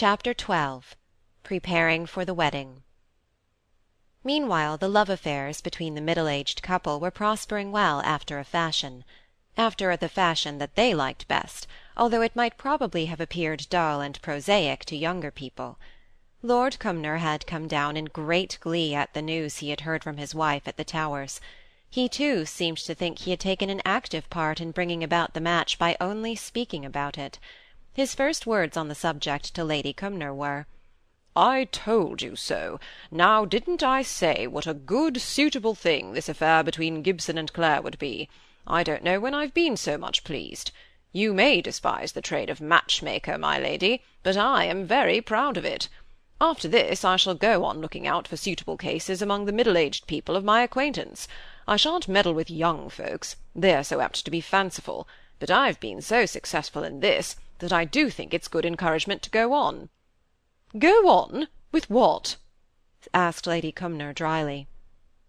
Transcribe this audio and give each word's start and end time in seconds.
Chapter 0.00 0.32
XII 0.32 0.86
Preparing 1.42 2.06
for 2.06 2.24
the 2.24 2.32
Wedding 2.32 2.84
Meanwhile 4.22 4.76
the 4.76 4.86
love 4.86 5.10
affairs 5.10 5.60
between 5.60 5.96
the 5.96 6.00
middle-aged 6.00 6.62
couple 6.62 7.00
were 7.00 7.10
prospering 7.10 7.72
well 7.72 8.00
after 8.02 8.38
a 8.38 8.44
fashion 8.44 9.04
after 9.56 9.96
the 9.96 10.08
fashion 10.08 10.58
that 10.58 10.76
they 10.76 10.94
liked 10.94 11.26
best, 11.26 11.66
although 11.96 12.22
it 12.22 12.36
might 12.36 12.56
probably 12.56 13.06
have 13.06 13.18
appeared 13.20 13.66
dull 13.70 14.00
and 14.00 14.22
prosaic 14.22 14.84
to 14.84 14.96
younger 14.96 15.32
people. 15.32 15.80
Lord 16.42 16.78
Cumnor 16.78 17.16
had 17.16 17.44
come 17.48 17.66
down 17.66 17.96
in 17.96 18.04
great 18.04 18.58
glee 18.60 18.94
at 18.94 19.14
the 19.14 19.20
news 19.20 19.56
he 19.56 19.70
had 19.70 19.80
heard 19.80 20.04
from 20.04 20.16
his 20.16 20.32
wife 20.32 20.68
at 20.68 20.76
the 20.76 20.84
Towers. 20.84 21.40
He 21.90 22.08
too 22.08 22.46
seemed 22.46 22.78
to 22.78 22.94
think 22.94 23.18
he 23.18 23.32
had 23.32 23.40
taken 23.40 23.68
an 23.68 23.82
active 23.84 24.30
part 24.30 24.60
in 24.60 24.70
bringing 24.70 25.02
about 25.02 25.34
the 25.34 25.40
match 25.40 25.76
by 25.76 25.96
only 26.00 26.36
speaking 26.36 26.84
about 26.84 27.18
it. 27.18 27.40
His 27.94 28.14
first 28.14 28.46
words 28.46 28.76
on 28.76 28.88
the 28.88 28.94
subject 28.94 29.54
to 29.54 29.64
Lady 29.64 29.92
Cumnor 29.92 30.34
were, 30.34 30.66
"I 31.34 31.64
told 31.64 32.22
you 32.22 32.36
so. 32.36 32.78
Now 33.10 33.44
didn't 33.44 33.82
I 33.82 34.02
say 34.02 34.46
what 34.46 34.66
a 34.66 34.74
good 34.74 35.20
suitable 35.20 35.74
thing 35.74 36.12
this 36.12 36.28
affair 36.28 36.62
between 36.62 37.02
Gibson 37.02 37.38
and 37.38 37.52
Clare 37.52 37.82
would 37.82 37.98
be? 37.98 38.28
I 38.66 38.82
don't 38.82 39.02
know 39.02 39.18
when 39.18 39.34
I've 39.34 39.54
been 39.54 39.76
so 39.76 39.96
much 39.96 40.24
pleased. 40.24 40.70
You 41.12 41.32
may 41.32 41.62
despise 41.62 42.12
the 42.12 42.20
trade 42.20 42.50
of 42.50 42.60
matchmaker, 42.60 43.38
my 43.38 43.58
lady, 43.58 44.02
but 44.22 44.36
I 44.36 44.64
am 44.64 44.84
very 44.84 45.20
proud 45.20 45.56
of 45.56 45.64
it. 45.64 45.88
After 46.40 46.68
this 46.68 47.04
I 47.04 47.16
shall 47.16 47.34
go 47.34 47.64
on 47.64 47.80
looking 47.80 48.06
out 48.06 48.28
for 48.28 48.36
suitable 48.36 48.76
cases 48.76 49.22
among 49.22 49.46
the 49.46 49.52
middle-aged 49.52 50.06
people 50.06 50.36
of 50.36 50.44
my 50.44 50.62
acquaintance. 50.62 51.26
I 51.66 51.76
shan't 51.76 52.06
meddle 52.08 52.34
with 52.34 52.50
young 52.50 52.90
folks, 52.90 53.36
they're 53.54 53.82
so 53.82 54.00
apt 54.00 54.24
to 54.24 54.30
be 54.30 54.40
fanciful, 54.40 55.08
but 55.40 55.50
I've 55.50 55.80
been 55.80 56.00
so 56.00 56.26
successful 56.26 56.84
in 56.84 57.00
this, 57.00 57.36
that 57.58 57.72
I 57.72 57.84
do 57.84 58.10
think 58.10 58.32
it's 58.32 58.48
good 58.48 58.64
encouragement 58.64 59.22
to 59.22 59.30
go 59.30 59.52
on." 59.52 59.88
"Go 60.78 61.08
on? 61.08 61.48
With 61.72 61.90
what?" 61.90 62.36
asked 63.12 63.46
Lady 63.46 63.72
Cumnor 63.72 64.12
dryly. 64.12 64.68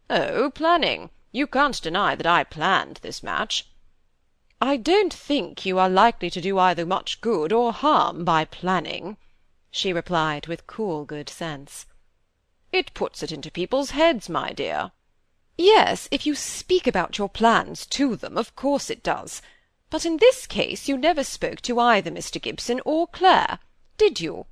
"Oh, 0.09 0.52
planning. 0.52 1.09
You 1.31 1.48
can't 1.48 1.81
deny 1.81 2.16
that 2.16 2.28
I 2.28 2.44
planned 2.44 2.98
this 2.98 3.23
match." 3.23 3.68
"I 4.62 4.78
don't 4.78 5.14
think 5.14 5.66
you 5.66 5.80
are 5.80 5.90
likely 5.90 6.30
to 6.30 6.42
do 6.42 6.59
either 6.59 6.86
much 6.86 7.22
good 7.22 7.53
or 7.53 7.72
harm 7.72 8.26
by 8.26 8.46
planning," 8.46 9.18
she 9.72 9.94
replied 9.94 10.48
with 10.48 10.68
cool 10.68 11.06
good 11.06 11.30
sense. 11.30 11.86
"It 12.72 12.94
puts 12.94 13.23
it 13.23 13.31
into 13.31 13.50
people's 13.50 13.92
heads, 13.92 14.30
my 14.30 14.53
dear. 14.53 14.92
Yes, 15.58 16.08
if 16.12 16.25
you 16.25 16.36
speak 16.36 16.88
about 16.88 17.18
your 17.18 17.30
plans 17.30 17.86
to 17.88 18.16
them, 18.16 18.38
of 18.38 18.56
course 18.56 18.90
it 18.90 19.03
does. 19.03 19.42
But 19.92 20.06
in 20.06 20.18
this 20.18 20.45
case 20.45 20.88
you 20.88 20.98
never 20.98 21.23
spoke 21.23 21.62
to 21.62 21.80
either 21.80 22.12
Mr. 22.12 22.40
Gibson 22.40 22.80
or 22.86 23.08
Clare, 23.08 23.58
did 23.98 24.22
you? 24.22 24.46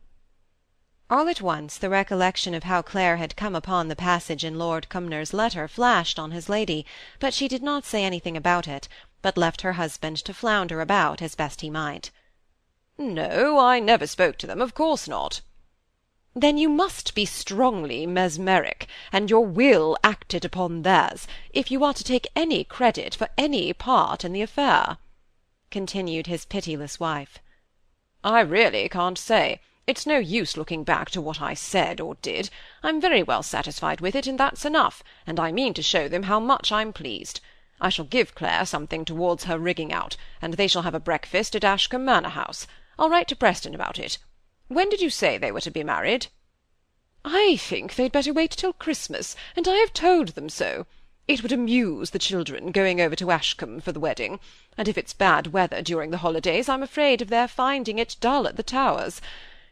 All 1.11 1.29
at 1.29 1.41
once 1.41 1.77
the 1.77 1.91
recollection 1.91 2.55
of 2.55 2.63
how 2.63 2.81
Clare 2.81 3.17
had 3.17 3.35
come 3.35 3.55
upon 3.55 3.87
the 3.87 3.95
passage 3.95 4.43
in 4.43 4.57
Lord 4.57 4.89
Cumnor's 4.89 5.35
letter 5.35 5.67
flashed 5.67 6.17
on 6.17 6.31
his 6.31 6.49
lady, 6.49 6.87
but 7.19 7.35
she 7.35 7.47
did 7.47 7.61
not 7.61 7.85
say 7.85 8.03
anything 8.03 8.35
about 8.35 8.67
it, 8.67 8.87
but 9.21 9.37
left 9.37 9.61
her 9.61 9.73
husband 9.73 10.17
to 10.17 10.33
flounder 10.33 10.81
about 10.81 11.21
as 11.21 11.35
best 11.35 11.61
he 11.61 11.69
might. 11.69 12.09
No, 12.97 13.59
I 13.59 13.79
never 13.79 14.07
spoke 14.07 14.37
to 14.39 14.47
them, 14.47 14.59
of 14.59 14.73
course 14.73 15.07
not. 15.07 15.41
Then 16.33 16.57
you 16.57 16.67
must 16.67 17.13
be 17.13 17.25
strongly 17.25 18.07
mesmeric, 18.07 18.87
and 19.11 19.29
your 19.29 19.45
will 19.45 19.97
acted 20.03 20.43
upon 20.43 20.81
theirs, 20.81 21.27
if 21.53 21.69
you 21.69 21.83
are 21.83 21.93
to 21.93 22.03
take 22.03 22.25
any 22.35 22.63
credit 22.63 23.13
for 23.13 23.29
any 23.37 23.71
part 23.71 24.25
in 24.25 24.33
the 24.33 24.41
affair," 24.41 24.97
continued 25.71 26.27
his 26.27 26.45
pitiless 26.45 26.99
wife. 26.99 27.39
"I 28.23 28.41
really 28.41 28.89
can't 28.89 29.17
say. 29.17 29.59
It's 29.85 30.05
no 30.05 30.17
use 30.17 30.57
looking 30.57 30.83
back 30.83 31.09
to 31.11 31.21
what 31.21 31.41
I 31.41 31.53
said 31.53 32.01
or 32.01 32.15
did. 32.15 32.49
I'm 32.83 32.99
very 32.99 33.23
well 33.23 33.41
satisfied 33.41 34.01
with 34.01 34.15
it, 34.15 34.27
and 34.27 34.37
that's 34.37 34.65
enough, 34.65 35.01
and 35.25 35.39
I 35.39 35.51
mean 35.51 35.73
to 35.75 35.81
show 35.81 36.09
them 36.09 36.23
how 36.23 36.39
much 36.41 36.71
I'm 36.71 36.91
pleased. 36.91 37.39
I 37.79 37.89
shall 37.89 38.05
give 38.05 38.35
Clare 38.35 38.65
something 38.65 39.05
towards 39.05 39.45
her 39.45 39.57
rigging 39.57 39.93
out, 39.93 40.17
and 40.41 40.55
they 40.55 40.67
shall 40.67 40.81
have 40.81 40.95
a 40.95 40.99
breakfast 40.99 41.55
at 41.55 41.63
Ashcombe 41.63 42.03
Manor 42.03 42.29
House. 42.29 42.67
I'll 42.99 43.09
write 43.09 43.27
to 43.29 43.35
Preston 43.35 43.75
about 43.75 43.97
it. 43.97 44.17
When 44.67 44.89
did 44.89 44.99
you 44.99 45.09
say 45.09 45.37
they 45.37 45.51
were 45.53 45.61
to 45.61 45.71
be 45.71 45.83
married?" 45.83 46.27
"I 47.23 47.55
think 47.55 47.95
they'd 47.95 48.11
better 48.11 48.33
wait 48.33 48.51
till 48.51 48.73
Christmas, 48.73 49.35
and 49.55 49.67
I 49.67 49.75
have 49.77 49.93
told 49.93 50.29
them 50.29 50.49
so. 50.49 50.85
It 51.27 51.43
would 51.43 51.51
amuse 51.51 52.11
the 52.11 52.19
children, 52.19 52.71
going 52.71 53.01
over 53.01 53.13
to 53.17 53.31
Ashcombe 53.31 53.81
for 53.81 53.91
the 53.91 53.99
wedding; 53.99 54.39
and 54.77 54.87
if 54.87 54.97
it's 54.97 55.11
bad 55.11 55.47
weather 55.47 55.81
during 55.81 56.09
the 56.09 56.19
holidays, 56.19 56.69
I'm 56.69 56.81
afraid 56.81 57.21
of 57.21 57.27
their 57.27 57.49
finding 57.49 57.99
it 57.99 58.15
dull 58.21 58.47
at 58.47 58.55
the 58.55 58.63
Towers. 58.63 59.19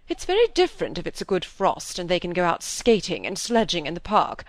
It's 0.09 0.25
very 0.25 0.47
different 0.47 0.97
if 0.97 1.07
it's 1.07 1.21
a 1.21 1.23
good 1.23 1.45
frost, 1.45 1.97
and 1.97 2.09
they 2.09 2.19
can 2.19 2.33
go 2.33 2.43
out 2.43 2.61
skating 2.61 3.25
and 3.25 3.39
sledging 3.39 3.85
in 3.85 3.93
the 3.93 4.01
park; 4.01 4.43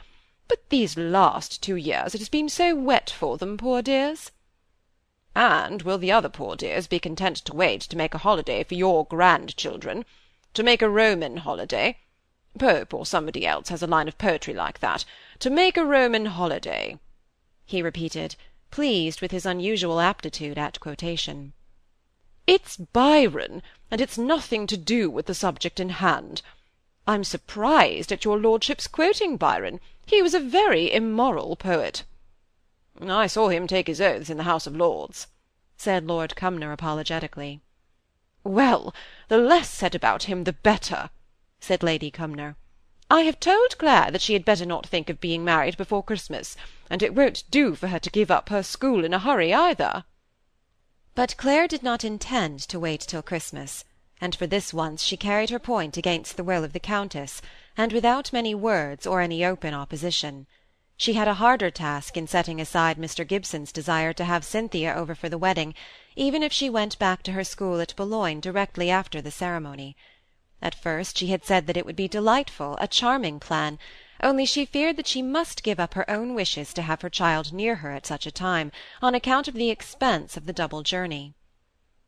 but 0.48 0.68
these 0.68 0.96
last 0.96 1.62
two 1.62 1.76
years 1.76 2.12
it 2.12 2.18
has 2.18 2.28
been 2.28 2.48
so 2.48 2.74
wet 2.74 3.08
for 3.08 3.38
them, 3.38 3.56
poor 3.56 3.82
dears." 3.82 4.32
"And 5.32 5.82
will 5.82 5.98
the 5.98 6.10
other 6.10 6.28
poor 6.28 6.56
dears 6.56 6.88
be 6.88 6.98
content 6.98 7.36
to 7.36 7.54
wait 7.54 7.82
to 7.82 7.96
make 7.96 8.14
a 8.14 8.18
holiday 8.26 8.64
for 8.64 8.74
your 8.74 9.06
grandchildren? 9.06 10.04
to 10.54 10.64
make 10.64 10.82
a 10.82 10.90
Roman 10.90 11.36
holiday. 11.36 11.98
Pope 12.58 12.92
or 12.92 13.06
somebody 13.06 13.46
else 13.46 13.68
has 13.68 13.80
a 13.80 13.86
line 13.86 14.08
of 14.08 14.18
poetry 14.18 14.54
like 14.54 14.80
that. 14.80 15.04
To 15.40 15.50
make 15.50 15.76
a 15.76 15.84
Roman 15.84 16.24
holiday," 16.24 16.98
he 17.66 17.82
repeated, 17.82 18.36
pleased 18.70 19.20
with 19.20 19.32
his 19.32 19.44
unusual 19.44 20.00
aptitude 20.00 20.56
at 20.56 20.80
quotation. 20.80 21.52
"It's 22.46 22.78
Byron, 22.78 23.62
and 23.90 24.00
it's 24.00 24.16
nothing 24.16 24.66
to 24.66 24.78
do 24.78 25.10
with 25.10 25.26
the 25.26 25.34
subject 25.34 25.78
in 25.78 25.90
hand. 25.90 26.40
I'm 27.06 27.22
surprised 27.22 28.12
at 28.12 28.24
your 28.24 28.38
lordship's 28.38 28.86
quoting 28.86 29.36
Byron. 29.36 29.78
He 30.06 30.22
was 30.22 30.32
a 30.32 30.40
very 30.40 30.90
immoral 30.90 31.54
poet." 31.54 32.04
"I 32.98 33.26
saw 33.26 33.50
him 33.50 33.66
take 33.66 33.88
his 33.88 34.00
oaths 34.00 34.30
in 34.30 34.38
the 34.38 34.44
House 34.44 34.66
of 34.66 34.74
Lords," 34.74 35.26
said 35.76 36.06
Lord 36.06 36.34
Cumnor 36.34 36.72
apologetically. 36.72 37.60
"Well, 38.42 38.94
the 39.28 39.36
less 39.36 39.68
said 39.68 39.94
about 39.94 40.22
him 40.22 40.44
the 40.44 40.54
better," 40.54 41.10
said 41.60 41.82
Lady 41.82 42.10
Cumnor. 42.10 42.56
"I 43.08 43.20
have 43.20 43.38
told 43.38 43.78
Clare 43.78 44.10
that 44.10 44.20
she 44.20 44.32
had 44.32 44.44
better 44.44 44.66
not 44.66 44.84
think 44.84 45.08
of 45.08 45.20
being 45.20 45.44
married 45.44 45.76
before 45.76 46.02
Christmas, 46.02 46.56
and 46.90 47.04
it 47.04 47.14
won't 47.14 47.48
do 47.52 47.76
for 47.76 47.86
her 47.86 48.00
to 48.00 48.10
give 48.10 48.32
up 48.32 48.48
her 48.48 48.64
school 48.64 49.04
in 49.04 49.14
a 49.14 49.20
hurry 49.20 49.54
either." 49.54 50.04
But 51.14 51.36
Clare 51.36 51.68
did 51.68 51.84
not 51.84 52.02
intend 52.02 52.58
to 52.62 52.80
wait 52.80 53.00
till 53.00 53.22
Christmas, 53.22 53.84
and 54.20 54.34
for 54.34 54.48
this 54.48 54.74
once 54.74 55.04
she 55.04 55.16
carried 55.16 55.50
her 55.50 55.60
point 55.60 55.96
against 55.96 56.36
the 56.36 56.42
will 56.42 56.64
of 56.64 56.72
the 56.72 56.80
Countess, 56.80 57.40
and 57.76 57.92
without 57.92 58.32
many 58.32 58.56
words 58.56 59.06
or 59.06 59.20
any 59.20 59.44
open 59.44 59.72
opposition. 59.72 60.48
She 60.96 61.12
had 61.12 61.28
a 61.28 61.34
harder 61.34 61.70
task 61.70 62.16
in 62.16 62.26
setting 62.26 62.60
aside 62.60 62.96
Mr. 62.98 63.24
Gibson's 63.24 63.70
desire 63.70 64.14
to 64.14 64.24
have 64.24 64.44
Cynthia 64.44 64.92
over 64.92 65.14
for 65.14 65.28
the 65.28 65.38
wedding, 65.38 65.74
even 66.16 66.42
if 66.42 66.52
she 66.52 66.68
went 66.68 66.98
back 66.98 67.22
to 67.22 67.32
her 67.32 67.44
school 67.44 67.80
at 67.80 67.94
Boulogne 67.94 68.40
directly 68.40 68.90
after 68.90 69.22
the 69.22 69.30
ceremony. 69.30 69.96
At 70.66 70.74
first 70.74 71.16
she 71.16 71.28
had 71.28 71.44
said 71.44 71.68
that 71.68 71.76
it 71.76 71.86
would 71.86 71.94
be 71.94 72.08
delightful, 72.08 72.76
a 72.80 72.88
charming 72.88 73.38
plan, 73.38 73.78
only 74.20 74.44
she 74.44 74.64
feared 74.64 74.96
that 74.96 75.06
she 75.06 75.22
must 75.22 75.62
give 75.62 75.78
up 75.78 75.94
her 75.94 76.10
own 76.10 76.34
wishes 76.34 76.74
to 76.74 76.82
have 76.82 77.02
her 77.02 77.08
child 77.08 77.52
near 77.52 77.76
her 77.76 77.92
at 77.92 78.04
such 78.04 78.26
a 78.26 78.32
time, 78.32 78.72
on 79.00 79.14
account 79.14 79.46
of 79.46 79.54
the 79.54 79.70
expense 79.70 80.36
of 80.36 80.44
the 80.44 80.52
double 80.52 80.82
journey. 80.82 81.34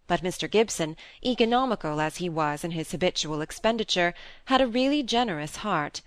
But 0.09 0.25
Mr. 0.25 0.51
Gibson, 0.51 0.97
economical 1.25 2.01
as 2.01 2.17
he 2.17 2.29
was 2.29 2.65
in 2.65 2.73
his 2.73 2.91
habitual 2.91 3.43
expenditure, 3.43 4.13
had 4.47 4.61
a 4.61 4.67
really 4.67 5.05
generous 5.05 5.59
heart. 5.59 6.03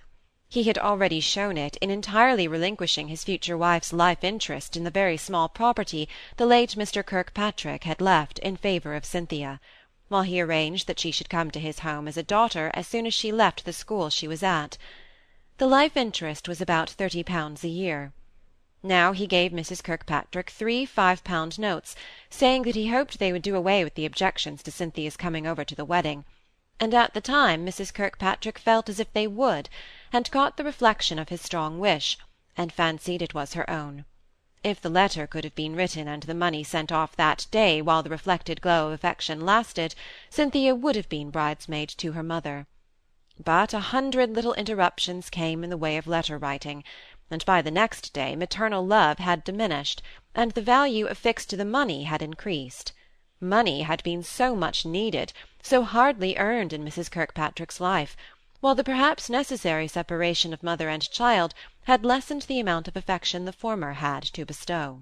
He 0.49 0.63
had 0.63 0.77
already 0.77 1.21
shown 1.21 1.55
it 1.55 1.77
in 1.77 1.89
entirely 1.89 2.49
relinquishing 2.49 3.07
his 3.07 3.23
future 3.23 3.57
wife's 3.57 3.93
life 3.93 4.25
interest 4.25 4.75
in 4.75 4.83
the 4.83 4.91
very 4.91 5.15
small 5.15 5.47
property 5.47 6.09
the 6.35 6.45
late 6.45 6.71
Mr. 6.71 7.01
Kirkpatrick 7.05 7.85
had 7.85 8.01
left 8.01 8.39
in 8.39 8.57
favour 8.57 8.93
of 8.93 9.05
Cynthia, 9.05 9.61
while 10.11 10.23
he 10.23 10.41
arranged 10.41 10.85
that 10.87 10.99
she 10.99 11.09
should 11.09 11.29
come 11.29 11.49
to 11.49 11.59
his 11.59 11.79
home 11.79 12.07
as 12.07 12.17
a 12.17 12.23
daughter 12.23 12.69
as 12.73 12.85
soon 12.87 13.07
as 13.07 13.13
she 13.13 13.31
left 13.31 13.65
the 13.65 13.73
school 13.73 14.09
she 14.09 14.27
was 14.27 14.43
at. 14.43 14.77
The 15.57 15.67
life 15.67 15.95
interest 15.95 16.47
was 16.47 16.59
about 16.59 16.89
thirty 16.89 17.23
pounds 17.23 17.63
a 17.63 17.69
year. 17.69 18.13
Now 18.83 19.13
he 19.13 19.25
gave 19.25 19.51
Mrs. 19.51 19.83
Kirkpatrick 19.83 20.49
three 20.49 20.85
five-pound 20.85 21.57
notes, 21.57 21.95
saying 22.29 22.63
that 22.63 22.75
he 22.75 22.89
hoped 22.89 23.17
they 23.19 23.31
would 23.31 23.41
do 23.41 23.55
away 23.55 23.83
with 23.83 23.95
the 23.95 24.05
objections 24.05 24.61
to 24.63 24.71
Cynthia's 24.71 25.15
coming 25.15 25.47
over 25.47 25.63
to 25.63 25.75
the 25.75 25.85
wedding 25.85 26.25
and 26.81 26.95
at 26.95 27.13
the 27.13 27.21
time 27.21 27.63
Mrs. 27.63 27.93
Kirkpatrick 27.93 28.57
felt 28.57 28.89
as 28.89 28.99
if 28.99 29.13
they 29.13 29.27
would, 29.27 29.69
and 30.11 30.31
caught 30.31 30.57
the 30.57 30.63
reflection 30.63 31.19
of 31.19 31.29
his 31.29 31.39
strong 31.39 31.77
wish, 31.77 32.17
and 32.57 32.73
fancied 32.73 33.21
it 33.21 33.35
was 33.35 33.53
her 33.53 33.69
own. 33.69 34.03
If 34.63 34.79
the 34.79 34.89
letter 34.89 35.25
could 35.25 35.43
have 35.43 35.55
been 35.55 35.75
written 35.75 36.07
and 36.07 36.21
the 36.21 36.35
money 36.35 36.63
sent 36.63 36.91
off 36.91 37.15
that 37.15 37.47
day 37.49 37.81
while 37.81 38.03
the 38.03 38.11
reflected 38.11 38.61
glow 38.61 38.87
of 38.87 38.93
affection 38.93 39.43
lasted, 39.43 39.95
Cynthia 40.29 40.75
would 40.75 40.95
have 40.95 41.09
been 41.09 41.31
bridesmaid 41.31 41.89
to 41.97 42.11
her 42.11 42.21
mother. 42.21 42.67
But 43.43 43.73
a 43.73 43.79
hundred 43.79 44.29
little 44.35 44.53
interruptions 44.53 45.31
came 45.31 45.63
in 45.63 45.71
the 45.71 45.77
way 45.77 45.97
of 45.97 46.05
letter-writing, 46.05 46.83
and 47.31 47.43
by 47.43 47.63
the 47.63 47.71
next 47.71 48.13
day 48.13 48.35
maternal 48.35 48.85
love 48.85 49.17
had 49.17 49.43
diminished, 49.43 50.03
and 50.35 50.51
the 50.51 50.61
value 50.61 51.07
affixed 51.07 51.49
to 51.49 51.57
the 51.57 51.65
money 51.65 52.03
had 52.03 52.21
increased. 52.21 52.93
Money 53.39 53.81
had 53.81 54.03
been 54.03 54.21
so 54.21 54.55
much 54.55 54.85
needed, 54.85 55.33
so 55.63 55.81
hardly 55.83 56.37
earned 56.37 56.71
in 56.71 56.85
Mrs. 56.85 57.09
Kirkpatrick's 57.09 57.79
life, 57.79 58.15
while 58.61 58.75
the 58.75 58.83
perhaps 58.83 59.29
necessary 59.29 59.87
separation 59.87 60.53
of 60.53 60.63
mother 60.63 60.87
and 60.87 61.11
child 61.11 61.53
had 61.83 62.05
lessened 62.05 62.43
the 62.43 62.59
amount 62.59 62.87
of 62.87 62.95
affection 62.95 63.45
the 63.45 63.51
former 63.51 63.93
had 63.93 64.23
to 64.23 64.45
bestow. 64.45 65.01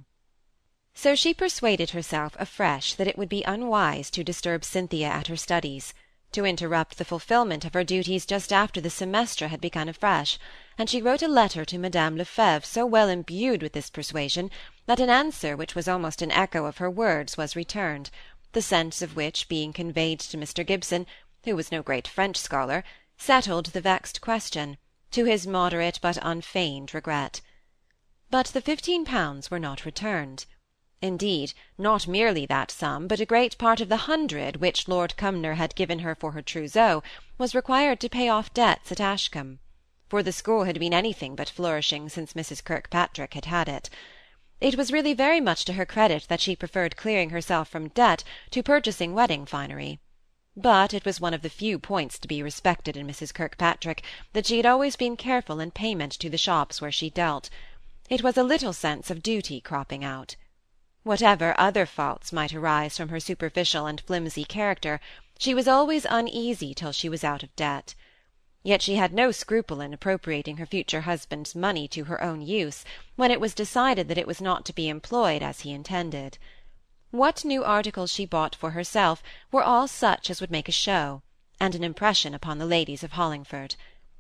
So 0.94 1.14
she 1.14 1.34
persuaded 1.34 1.92
herself 1.92 2.36
afresh 2.40 2.94
that 2.96 3.08
it 3.08 3.18
would 3.18 3.30
be 3.30 3.44
unwise 3.44 4.10
to 4.12 4.24
disturb 4.24 4.66
Cynthia 4.66 5.08
at 5.08 5.28
her 5.28 5.38
studies, 5.38 5.94
to 6.32 6.46
interrupt 6.46 6.98
the 6.98 7.06
fulfilment 7.06 7.66
of 7.66 7.74
her 7.74 7.84
duties 7.84 8.26
just 8.26 8.54
after 8.54 8.80
the 8.80 8.90
semestre 8.90 9.50
had 9.50 9.60
begun 9.60 9.90
afresh, 9.90 10.38
and 10.78 10.90
she 10.90 11.02
wrote 11.02 11.22
a 11.22 11.28
letter 11.28 11.66
to 11.66 11.78
Madame 11.78 12.16
Lefèvre 12.18 12.66
so 12.66 12.86
well 12.86 13.10
imbued 13.10 13.62
with 13.62 13.74
this 13.74 13.90
persuasion 13.90 14.52
that 14.86 15.00
an 15.00 15.10
answer 15.10 15.58
which 15.58 15.76
was 15.76 15.88
almost 15.88 16.22
an 16.22 16.32
echo 16.32 16.66
of 16.66 16.78
her 16.78 16.90
words 16.90 17.36
was 17.36 17.56
returned, 17.56 18.10
the 18.54 18.62
sense 18.62 19.02
of 19.02 19.16
which 19.16 19.50
being 19.50 19.74
conveyed 19.74 20.20
to 20.20 20.38
Mr. 20.38 20.66
Gibson, 20.66 21.06
who 21.46 21.56
was 21.56 21.72
no 21.72 21.82
great 21.82 22.08
French 22.08 22.38
scholar, 22.38 22.84
settled 23.22 23.66
the 23.66 23.82
vexed 23.82 24.22
question, 24.22 24.78
to 25.12 25.26
his 25.26 25.46
moderate 25.46 26.00
but 26.02 26.18
unfeigned 26.22 26.94
regret. 26.94 27.42
But 28.30 28.46
the 28.48 28.62
fifteen 28.62 29.04
pounds 29.04 29.52
were 29.52 29.60
not 29.60 29.84
returned. 29.84 30.46
Indeed, 31.02 31.52
not 31.78 32.08
merely 32.08 32.46
that 32.46 32.72
sum, 32.72 33.10
but 33.10 33.20
a 33.20 33.26
great 33.26 33.58
part 33.58 33.82
of 33.82 33.90
the 33.90 34.08
hundred 34.08 34.56
which 34.62 34.88
Lord 34.88 35.18
Cumnor 35.18 35.56
had 35.56 35.76
given 35.76 36.00
her 36.00 36.16
for 36.16 36.32
her 36.32 36.42
trousseau 36.42 37.04
was 37.38 37.54
required 37.54 38.00
to 38.00 38.08
pay 38.10 38.30
off 38.30 38.54
debts 38.54 38.90
at 38.90 39.02
Ashcombe; 39.02 39.60
for 40.08 40.24
the 40.24 40.32
school 40.32 40.64
had 40.64 40.80
been 40.80 40.94
anything 40.94 41.36
but 41.36 41.50
flourishing 41.50 42.08
since 42.08 42.32
Mrs. 42.32 42.64
Kirkpatrick 42.64 43.34
had 43.34 43.46
had 43.46 43.68
it. 43.68 43.90
It 44.62 44.76
was 44.78 44.94
really 44.94 45.14
very 45.14 45.42
much 45.42 45.66
to 45.66 45.74
her 45.74 45.86
credit 45.86 46.26
that 46.30 46.40
she 46.40 46.56
preferred 46.56 46.96
clearing 46.96 47.32
herself 47.32 47.68
from 47.68 47.90
debt 47.90 48.24
to 48.52 48.64
purchasing 48.64 49.14
wedding 49.14 49.46
finery. 49.46 50.00
But 50.58 50.94
it 50.94 51.06
was 51.06 51.22
one 51.22 51.34
of 51.34 51.42
the 51.44 51.50
few 51.50 51.78
points 51.78 52.18
to 52.20 52.28
be 52.28 52.42
respected 52.42 52.98
in 52.98 53.06
Mrs. 53.06 53.34
Kirkpatrick 53.34 54.04
that 54.34 54.48
she 54.48 54.58
had 54.58 54.66
always 54.66 54.96
been 54.96 55.16
careful 55.16 55.60
in 55.60 55.72
payment 55.72 56.12
to 56.14 56.30
the 56.30 56.38
shops 56.38 56.82
where 56.82 56.92
she 56.92 57.10
dealt. 57.10 57.50
It 58.10 58.24
was 58.24 58.36
a 58.36 58.44
little 58.44 58.74
sense 58.74 59.12
of 59.12 59.22
duty 59.22 59.62
cropping 59.62 60.04
out. 60.04 60.36
Whatever 61.04 61.54
other 61.60 61.86
faults 61.86 62.34
might 62.34 62.54
arise 62.54 62.98
from 62.98 63.10
her 63.10 63.20
superficial 63.20 63.86
and 63.86 64.02
flimsy 64.02 64.44
character, 64.44 65.00
she 65.38 65.54
was 65.54 65.68
always 65.68 66.06
uneasy 66.10 66.74
till 66.74 66.92
she 66.92 67.10
was 67.10 67.24
out 67.24 67.44
of 67.44 67.56
debt. 67.56 67.94
Yet 68.64 68.82
she 68.82 68.96
had 68.96 69.14
no 69.14 69.32
scruple 69.32 69.80
in 69.80 69.94
appropriating 69.94 70.58
her 70.58 70.66
future 70.66 71.02
husband's 71.02 71.56
money 71.56 71.88
to 71.90 72.06
her 72.06 72.22
own 72.22 72.42
use, 72.42 72.84
when 73.16 73.32
it 73.32 73.40
was 73.40 73.54
decided 73.54 74.08
that 74.08 74.18
it 74.18 74.28
was 74.28 74.42
not 74.42 74.66
to 74.66 74.74
be 74.74 74.90
employed 74.90 75.42
as 75.42 75.62
he 75.62 75.72
intended. 75.72 76.38
What 77.12 77.44
new 77.44 77.64
articles 77.64 78.12
she 78.12 78.28
bought 78.28 78.54
for 78.54 78.70
herself 78.70 79.24
were 79.52 79.64
all 79.64 79.88
such 79.88 80.30
as 80.30 80.40
would 80.40 80.52
make 80.52 80.70
a 80.70 80.72
show, 80.72 81.24
and 81.60 81.74
an 81.74 81.84
impression 81.84 82.36
upon 82.36 82.60
the 82.60 82.68
ladies 82.68 83.04
of 83.04 83.14
Hollingford. 83.14 83.76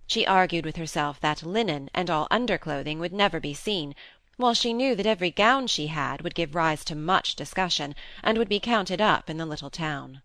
She 0.07 0.25
argued 0.25 0.65
with 0.65 0.75
herself 0.75 1.19
that 1.19 1.43
linen 1.43 1.91
and 1.93 2.09
all 2.09 2.27
underclothing 2.31 2.97
would 2.97 3.13
never 3.13 3.39
be 3.39 3.53
seen, 3.53 3.93
while 4.37 4.55
she 4.55 4.73
knew 4.73 4.95
that 4.95 5.05
every 5.05 5.29
gown 5.29 5.67
she 5.67 5.85
had 5.85 6.21
would 6.21 6.33
give 6.33 6.55
rise 6.55 6.83
to 6.85 6.95
much 6.95 7.35
discussion, 7.35 7.93
and 8.23 8.39
would 8.39 8.49
be 8.49 8.59
counted 8.59 8.99
up 8.99 9.29
in 9.29 9.37
the 9.37 9.45
little 9.45 9.69
town. 9.69 10.23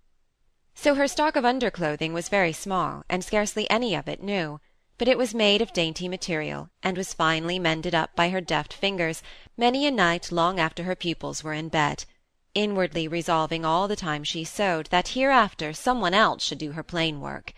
So 0.75 0.94
her 0.94 1.06
stock 1.06 1.37
of 1.37 1.44
underclothing 1.44 2.14
was 2.14 2.31
very 2.31 2.55
small, 2.55 3.05
and 3.10 3.22
scarcely 3.22 3.69
any 3.69 3.94
of 3.94 4.08
it 4.08 4.22
new, 4.22 4.58
but 4.96 5.06
it 5.06 5.19
was 5.19 5.34
made 5.34 5.60
of 5.60 5.75
dainty 5.75 6.08
material, 6.08 6.70
and 6.82 6.96
was 6.96 7.12
finely 7.12 7.58
mended 7.58 7.94
up 7.94 8.17
by 8.17 8.31
her 8.31 8.40
deft 8.40 8.72
fingers 8.72 9.22
many 9.55 9.87
a 9.87 9.90
night 9.90 10.32
long 10.32 10.58
after 10.58 10.84
her 10.84 10.96
pupils 10.96 11.44
were 11.44 11.52
in 11.52 11.69
bed, 11.69 12.06
inwardly 12.54 13.08
resolving 13.08 13.64
all 13.64 13.88
the 13.88 13.96
time 13.96 14.24
she 14.24 14.44
sewed 14.44 14.86
that 14.86 15.08
hereafter 15.08 15.72
some 15.72 16.00
one 16.00 16.14
else 16.14 16.44
should 16.44 16.58
do 16.58 16.72
her 16.72 16.82
plain 16.82 17.20
work. 17.20 17.52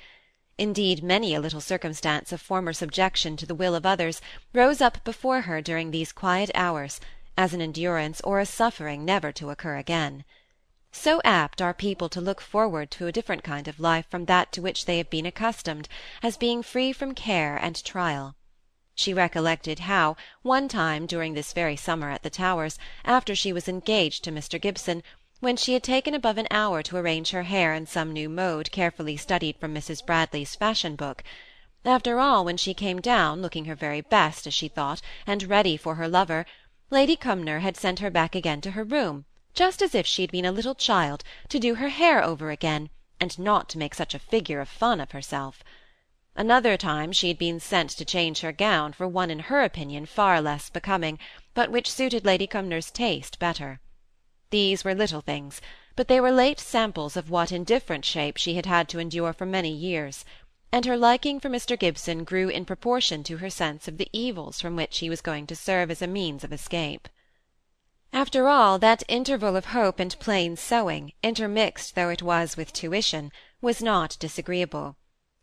Indeed, 0.59 1.03
many 1.03 1.35
a 1.35 1.41
little 1.41 1.61
circumstance 1.61 2.33
of 2.33 2.41
former 2.41 2.73
subjection 2.73 3.37
to 3.37 3.47
the 3.47 3.55
will 3.55 3.75
of 3.75 3.85
others 3.85 4.23
rose 4.53 4.81
up 4.81 5.05
before 5.05 5.43
her 5.43 5.61
during 5.61 5.91
these 5.91 6.13
quiet 6.13 6.51
hours, 6.55 6.99
as 7.37 7.53
an 7.53 7.61
endurance 7.61 8.21
or 8.23 8.41
a 8.41 8.47
suffering 8.47 9.05
never 9.05 9.33
to 9.33 9.51
occur 9.51 9.77
again. 9.77 10.25
So 10.93 11.21
apt 11.25 11.61
are 11.61 11.75
people 11.75 12.09
to 12.09 12.23
look 12.23 12.41
forward 12.41 12.91
to 12.93 13.07
a 13.07 13.13
different 13.13 13.45
kind 13.45 13.69
of 13.69 13.79
life 13.79 14.07
from 14.09 14.25
that 14.25 14.51
to 14.53 14.63
which 14.63 14.87
they 14.87 14.97
have 14.97 15.11
been 15.11 15.27
accustomed, 15.27 15.89
as 16.23 16.39
being 16.39 16.63
free 16.63 16.93
from 16.93 17.15
care 17.15 17.57
and 17.57 17.85
trial. 17.85 18.35
She 18.99 19.13
recollected 19.13 19.81
how, 19.81 20.17
one 20.41 20.69
time 20.69 21.05
during 21.05 21.35
this 21.35 21.53
very 21.53 21.77
summer 21.77 22.11
at 22.11 22.23
the 22.23 22.31
Towers, 22.31 22.79
after 23.05 23.37
she 23.37 23.53
was 23.53 23.69
engaged 23.69 24.25
to 24.25 24.33
Mr. 24.33 24.59
Gibson, 24.59 25.03
when 25.41 25.59
she 25.59 25.75
had 25.75 25.83
taken 25.83 26.15
above 26.15 26.39
an 26.39 26.49
hour 26.51 26.83
to 26.85 26.97
arrange 26.97 27.29
her 27.33 27.43
hair 27.43 27.75
in 27.75 27.85
some 27.87 28.11
new 28.11 28.31
mode 28.31 28.71
carefully 28.71 29.19
studied 29.19 29.59
from 29.59 29.75
Mrs. 29.75 30.05
Bradley's 30.05 30.55
fashion 30.55 30.97
book. 30.97 31.23
After 31.85 32.19
all, 32.19 32.43
when 32.43 32.57
she 32.57 32.73
came 32.73 33.03
down, 33.03 33.43
looking 33.43 33.67
her 33.67 33.75
very 33.75 34.01
best, 34.01 34.47
as 34.47 34.55
she 34.55 34.67
thought, 34.67 35.03
and 35.27 35.43
ready 35.43 35.77
for 35.77 35.97
her 35.97 36.09
lover, 36.09 36.47
Lady 36.89 37.17
Cumnor 37.17 37.59
had 37.59 37.77
sent 37.77 37.99
her 37.99 38.11
back 38.11 38.35
again 38.35 38.63
to 38.63 38.71
her 38.71 38.83
room, 38.83 39.27
just 39.53 39.83
as 39.83 39.95
if 39.95 40.07
she 40.07 40.23
had 40.23 40.33
been 40.33 40.47
a 40.47 40.51
little 40.51 40.75
child, 40.75 41.23
to 41.51 41.59
do 41.59 41.75
her 41.75 41.91
hair 41.91 42.25
over 42.25 42.51
again, 42.51 42.89
and 43.21 43.39
not 43.39 43.69
to 43.69 43.79
make 43.79 43.95
such 43.95 44.15
a 44.15 44.19
figure 44.19 44.59
of 44.61 44.71
fun 44.71 45.03
of 45.03 45.11
herself. 45.11 45.63
Another 46.39 46.77
time 46.77 47.13
she 47.13 47.29
had 47.29 47.39
been 47.39 47.59
sent 47.59 47.89
to 47.89 48.05
change 48.05 48.41
her 48.41 48.53
gown 48.53 48.93
for 48.93 49.09
one 49.09 49.31
in 49.31 49.39
her 49.39 49.63
opinion 49.63 50.05
far 50.05 50.39
less 50.43 50.69
becoming, 50.69 51.19
but 51.55 51.71
which 51.71 51.91
suited 51.91 52.27
Lady 52.27 52.47
Cumnor's 52.47 52.91
taste 52.91 53.39
better. 53.39 53.81
These 54.51 54.85
were 54.85 54.95
little 54.95 55.23
things, 55.23 55.63
but 55.95 56.09
they 56.09 56.21
were 56.21 56.31
late 56.31 56.61
samples 56.61 57.17
of 57.17 57.31
what 57.31 57.53
in 57.53 57.65
different 57.65 58.05
shape 58.05 58.37
she 58.37 58.55
had 58.55 58.67
had 58.67 58.87
to 58.91 58.99
endure 58.99 59.33
for 59.33 59.47
many 59.47 59.73
years, 59.73 60.27
and 60.71 60.85
her 60.85 60.97
liking 60.97 61.41
for 61.41 61.49
Mr. 61.49 61.79
Gibson 61.79 62.23
grew 62.23 62.51
in 62.51 62.67
proportion 62.67 63.23
to 63.25 63.39
her 63.39 63.49
sense 63.49 63.89
of 63.89 63.97
the 63.97 64.11
evils 64.13 64.61
from 64.61 64.77
which 64.77 64.99
he 64.99 65.09
was 65.09 65.23
going 65.23 65.47
to 65.47 65.57
serve 65.57 65.91
as 65.91 66.03
a 66.03 66.07
means 66.07 66.45
of 66.45 66.53
escape. 66.53 67.09
After 68.13 68.47
all, 68.47 68.79
that 68.81 69.03
interval 69.09 69.57
of 69.57 69.67
hope 69.67 69.99
and 69.99 70.15
plain 70.19 70.57
sewing, 70.57 71.13
intermixed 71.23 71.95
though 71.95 72.11
it 72.11 72.23
was 72.23 72.59
with 72.59 72.75
tuition, 72.75 73.33
was 73.63 73.81
not 73.81 74.19
disagreeable. 74.21 74.99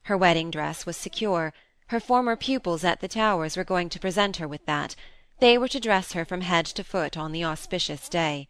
Her 0.07 0.17
wedding 0.17 0.51
dress 0.51 0.85
was 0.85 0.97
secure; 0.97 1.53
her 1.87 1.99
former 2.01 2.35
pupils 2.35 2.83
at 2.83 2.99
the 2.99 3.07
Towers 3.07 3.55
were 3.55 3.63
going 3.63 3.87
to 3.87 4.01
present 4.01 4.35
her 4.35 4.49
with 4.49 4.65
that; 4.65 4.97
they 5.39 5.57
were 5.57 5.69
to 5.69 5.79
dress 5.79 6.11
her 6.11 6.25
from 6.25 6.41
head 6.41 6.65
to 6.65 6.83
foot 6.83 7.15
on 7.15 7.31
the 7.31 7.45
auspicious 7.45 8.09
day. 8.09 8.49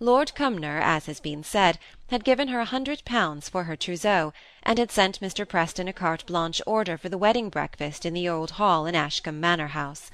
Lord 0.00 0.34
Cumnor, 0.34 0.80
as 0.80 1.06
has 1.06 1.20
been 1.20 1.44
said, 1.44 1.78
had 2.08 2.24
given 2.24 2.48
her 2.48 2.58
a 2.58 2.64
hundred 2.64 3.04
pounds 3.04 3.48
for 3.48 3.62
her 3.62 3.76
trousseau, 3.76 4.32
and 4.64 4.80
had 4.80 4.90
sent 4.90 5.20
Mr. 5.20 5.48
Preston 5.48 5.86
a 5.86 5.92
carte 5.92 6.26
blanche 6.26 6.60
order 6.66 6.98
for 6.98 7.08
the 7.08 7.18
wedding 7.18 7.50
breakfast 7.50 8.04
in 8.04 8.12
the 8.12 8.28
old 8.28 8.50
hall 8.58 8.84
in 8.84 8.96
Ashcombe 8.96 9.38
Manor 9.40 9.68
house. 9.68 10.10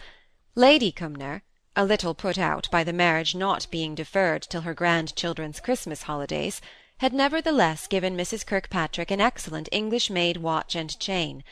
Lady 0.54 0.92
Cumnor, 0.92 1.40
a 1.74 1.86
little 1.86 2.12
put 2.12 2.36
out 2.36 2.68
by 2.70 2.84
the 2.84 2.92
marriage 2.92 3.34
not 3.34 3.66
being 3.70 3.94
deferred 3.94 4.42
till 4.42 4.60
her 4.60 4.74
grandchildren's 4.74 5.58
Christmas 5.58 6.02
holidays, 6.02 6.60
had 7.00 7.14
nevertheless 7.14 7.86
given 7.86 8.14
Mrs. 8.14 8.44
Kirkpatrick 8.44 9.10
an 9.10 9.22
excellent 9.22 9.70
English-made 9.72 10.36
watch 10.36 10.74
and 10.74 11.00
chain, 11.00 11.42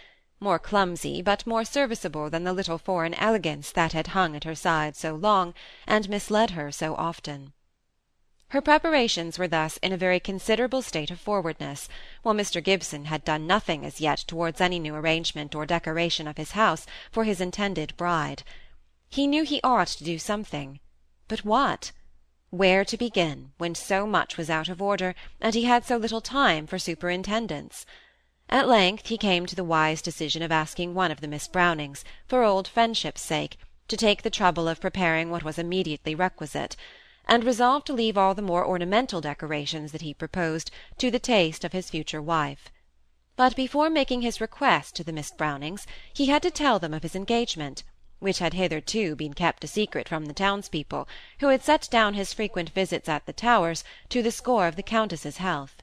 more 0.40 0.58
clumsy 0.58 1.22
but 1.22 1.46
more 1.46 1.64
serviceable 1.64 2.28
than 2.28 2.44
the 2.44 2.52
little 2.52 2.76
foreign 2.76 3.14
elegance 3.14 3.72
that 3.72 3.94
had 3.94 4.08
hung 4.08 4.36
at 4.36 4.44
her 4.44 4.54
side 4.54 4.94
so 4.94 5.14
long, 5.14 5.54
and 5.86 6.10
misled 6.10 6.50
her 6.50 6.70
so 6.70 6.94
often. 6.96 7.54
Her 8.48 8.60
preparations 8.60 9.38
were 9.38 9.48
thus 9.48 9.78
in 9.78 9.90
a 9.90 9.96
very 9.96 10.20
considerable 10.20 10.82
state 10.82 11.10
of 11.10 11.18
forwardness, 11.18 11.88
while 12.22 12.34
Mr. 12.34 12.62
Gibson 12.62 13.06
had 13.06 13.24
done 13.24 13.46
nothing 13.46 13.86
as 13.86 14.02
yet 14.02 14.18
towards 14.26 14.60
any 14.60 14.78
new 14.78 14.94
arrangement 14.94 15.54
or 15.54 15.64
decoration 15.64 16.28
of 16.28 16.36
his 16.36 16.50
house 16.50 16.84
for 17.10 17.24
his 17.24 17.40
intended 17.40 17.96
bride. 17.96 18.42
He 19.08 19.26
knew 19.26 19.44
he 19.44 19.62
ought 19.64 19.88
to 19.88 20.04
do 20.04 20.18
something, 20.18 20.78
but 21.26 21.42
what? 21.42 21.92
Where 22.50 22.82
to 22.82 22.96
begin, 22.96 23.52
when 23.58 23.74
so 23.74 24.06
much 24.06 24.38
was 24.38 24.48
out 24.48 24.70
of 24.70 24.80
order, 24.80 25.14
and 25.38 25.54
he 25.54 25.64
had 25.64 25.84
so 25.84 25.98
little 25.98 26.22
time 26.22 26.66
for 26.66 26.78
superintendence? 26.78 27.84
At 28.48 28.66
length 28.66 29.08
he 29.08 29.18
came 29.18 29.44
to 29.44 29.54
the 29.54 29.64
wise 29.64 30.00
decision 30.00 30.40
of 30.40 30.50
asking 30.50 30.94
one 30.94 31.10
of 31.10 31.20
the 31.20 31.28
Miss 31.28 31.46
Brownings, 31.46 32.04
for 32.26 32.42
old 32.42 32.66
friendship's 32.66 33.20
sake, 33.20 33.58
to 33.88 33.98
take 33.98 34.22
the 34.22 34.30
trouble 34.30 34.66
of 34.66 34.80
preparing 34.80 35.30
what 35.30 35.44
was 35.44 35.58
immediately 35.58 36.14
requisite 36.14 36.74
and 37.26 37.44
resolved 37.44 37.86
to 37.88 37.92
leave 37.92 38.16
all 38.16 38.34
the 38.34 38.40
more 38.40 38.66
ornamental 38.66 39.20
decorations 39.20 39.92
that 39.92 40.00
he 40.00 40.14
proposed 40.14 40.70
to 40.96 41.10
the 41.10 41.18
taste 41.18 41.64
of 41.64 41.74
his 41.74 41.90
future 41.90 42.22
wife. 42.22 42.70
But 43.36 43.54
before 43.54 43.90
making 43.90 44.22
his 44.22 44.40
request 44.40 44.96
to 44.96 45.04
the 45.04 45.12
Miss 45.12 45.30
Brownings, 45.30 45.86
he 46.14 46.26
had 46.26 46.42
to 46.42 46.50
tell 46.50 46.78
them 46.78 46.94
of 46.94 47.02
his 47.02 47.14
engagement, 47.14 47.84
which 48.18 48.38
had 48.38 48.54
hitherto 48.54 49.14
been 49.14 49.34
kept 49.34 49.64
a 49.64 49.68
secret 49.68 50.08
from 50.08 50.26
the 50.26 50.32
townspeople, 50.32 51.06
who 51.40 51.48
had 51.48 51.62
set 51.62 51.88
down 51.90 52.14
his 52.14 52.32
frequent 52.32 52.70
visits 52.70 53.08
at 53.08 53.26
the 53.26 53.32
Towers 53.32 53.84
to 54.08 54.22
the 54.22 54.32
score 54.32 54.66
of 54.66 54.76
the 54.76 54.82
Countess's 54.82 55.36
health. 55.36 55.82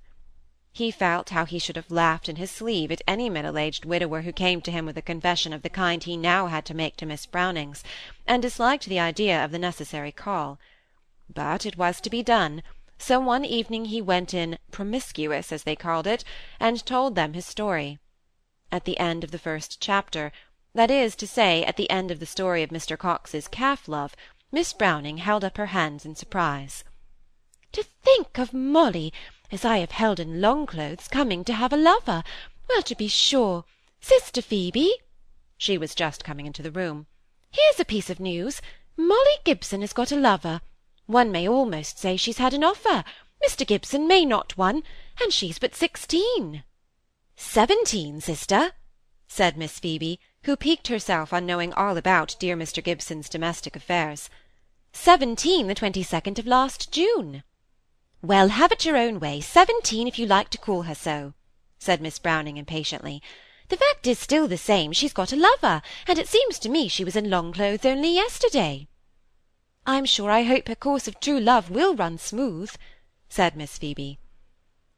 He 0.74 0.92
felt 0.92 1.30
how 1.30 1.46
he 1.46 1.58
should 1.58 1.78
have 1.78 1.90
laughed 1.90 2.28
in 2.28 2.36
his 2.36 2.52
sleeve 2.52 2.92
at 2.92 3.02
any 3.08 3.30
middle-aged 3.30 3.86
widower 3.86 4.24
who 4.24 4.34
came 4.34 4.60
to 4.62 4.72
him 4.72 4.86
with 4.86 4.98
a 4.98 5.02
confession 5.02 5.54
of 5.54 5.62
the 5.62 5.70
kind 5.70 6.04
he 6.04 6.18
now 6.18 6.48
had 6.48 6.66
to 6.66 6.74
make 6.74 6.98
to 6.98 7.06
Miss 7.06 7.26
Brownings, 7.26 7.82
and 8.28 8.42
disliked 8.42 8.88
the 8.88 9.00
idea 9.00 9.42
of 9.42 9.52
the 9.52 9.60
necessary 9.60 10.12
call. 10.12 10.60
But 11.34 11.66
it 11.66 11.78
was 11.78 12.02
to 12.02 12.10
be 12.10 12.22
done, 12.22 12.62
so 12.98 13.22
one 13.22 13.46
evening 13.46 13.86
he 13.86 14.02
went 14.02 14.34
in 14.34 14.58
promiscuous, 14.72 15.54
as 15.54 15.64
they 15.64 15.78
called 15.78 16.08
it, 16.08 16.26
and 16.60 16.86
told 16.86 17.16
them 17.16 17.34
his 17.34 17.46
story. 17.46 18.00
At 18.70 18.84
the 18.84 18.98
end 18.98 19.24
of 19.24 19.32
the 19.32 19.40
first 19.40 19.80
chapter, 19.80 20.34
that 20.76 20.92
is 20.92 21.16
to 21.16 21.26
say, 21.26 21.64
at 21.64 21.78
the 21.78 21.90
end 21.90 22.12
of 22.12 22.20
the 22.20 22.26
story 22.26 22.62
of 22.62 22.70
Mr. 22.70 22.98
Cox's 22.98 23.48
calf-love, 23.48 24.16
Miss 24.52 24.74
Browning 24.74 25.18
held 25.18 25.44
up 25.44 25.58
her 25.58 25.68
hands 25.68 26.06
in 26.06 26.16
surprise. 26.16 26.84
"To 27.72 27.84
think 27.84 28.38
of 28.38 28.54
Molly, 28.54 29.12
as 29.52 29.66
I 29.66 29.78
have 29.78 29.92
held 29.92 30.20
in 30.20 30.42
long-clothes, 30.42 31.08
coming 31.08 31.44
to 31.46 31.54
have 31.54 31.74
a 31.74 31.78
lover! 31.78 32.24
Well, 32.70 32.84
to 32.84 32.96
be 32.96 33.08
sure! 33.08 33.64
Sister 34.00 34.42
Phoebe!" 34.42 34.94
She 35.58 35.78
was 35.78 35.96
just 35.96 36.24
coming 36.24 36.46
into 36.46 36.62
the 36.62 36.72
room. 36.72 37.08
"Here's 37.52 37.80
a 37.80 37.86
piece 37.86 38.10
of 38.10 38.20
news. 38.20 38.62
Molly 38.98 39.38
Gibson 39.46 39.82
has 39.82 39.94
got 39.94 40.12
a 40.12 40.16
lover. 40.18 40.62
One 41.06 41.32
may 41.32 41.48
almost 41.48 41.98
say 41.98 42.18
she's 42.18 42.38
had 42.38 42.54
an 42.54 42.64
offer. 42.64 43.04
Mr. 43.46 43.66
Gibson 43.66 44.08
may 44.08 44.26
not 44.26 44.58
one, 44.58 44.84
and 45.22 45.32
she's 45.32 45.58
but 45.58 45.76
sixteen." 45.76 46.64
"Seventeen, 47.38 48.20
sister," 48.20 48.74
said 49.28 49.58
Miss 49.58 49.80
Phoebe, 49.80 50.20
who 50.46 50.56
piqued 50.56 50.90
herself 50.90 51.34
on 51.34 51.44
knowing 51.44 51.74
all 51.74 51.98
about 51.98 52.36
dear 52.38 52.56
Mr. 52.56 52.84
Gibson's 52.84 53.28
domestic 53.28 53.76
affairs. 53.76 54.30
"Seventeen 54.94 55.66
the 55.66 55.74
twenty-second 55.74 56.38
of 56.38 56.46
last 56.46 56.92
June." 56.92 57.44
"Well, 58.22 58.50
have 58.50 58.72
it 58.72 58.86
your 58.86 58.96
own 58.96 59.20
way. 59.20 59.42
Seventeen, 59.42 60.08
if 60.08 60.20
you 60.20 60.28
like 60.28 60.50
to 60.52 60.60
call 60.60 60.84
her 60.84 60.94
so," 60.94 61.34
said 61.80 62.00
Miss 62.00 62.20
Browning 62.20 62.58
impatiently. 62.58 63.24
"The 63.70 63.78
fact 63.78 64.06
is 64.06 64.20
still 64.20 64.48
the 64.48 64.56
same. 64.56 64.92
She's 64.92 65.14
got 65.14 65.34
a 65.34 65.36
lover, 65.36 65.82
and 66.08 66.20
it 66.20 66.28
seems 66.28 66.60
to 66.60 66.70
me 66.70 66.90
she 66.90 67.04
was 67.04 67.16
in 67.16 67.32
long 67.32 67.52
clothes 67.52 67.84
only 67.84 68.14
yesterday." 68.14 68.88
"I'm 69.88 70.06
sure 70.06 70.30
I 70.30 70.44
hope 70.44 70.68
her 70.68 70.76
course 70.76 71.08
of 71.08 71.20
true 71.20 71.40
love 71.40 71.72
will 71.72 71.96
run 71.96 72.20
smooth," 72.20 72.72
said 73.30 73.56
Miss 73.56 73.80
Phoebe. 73.80 74.20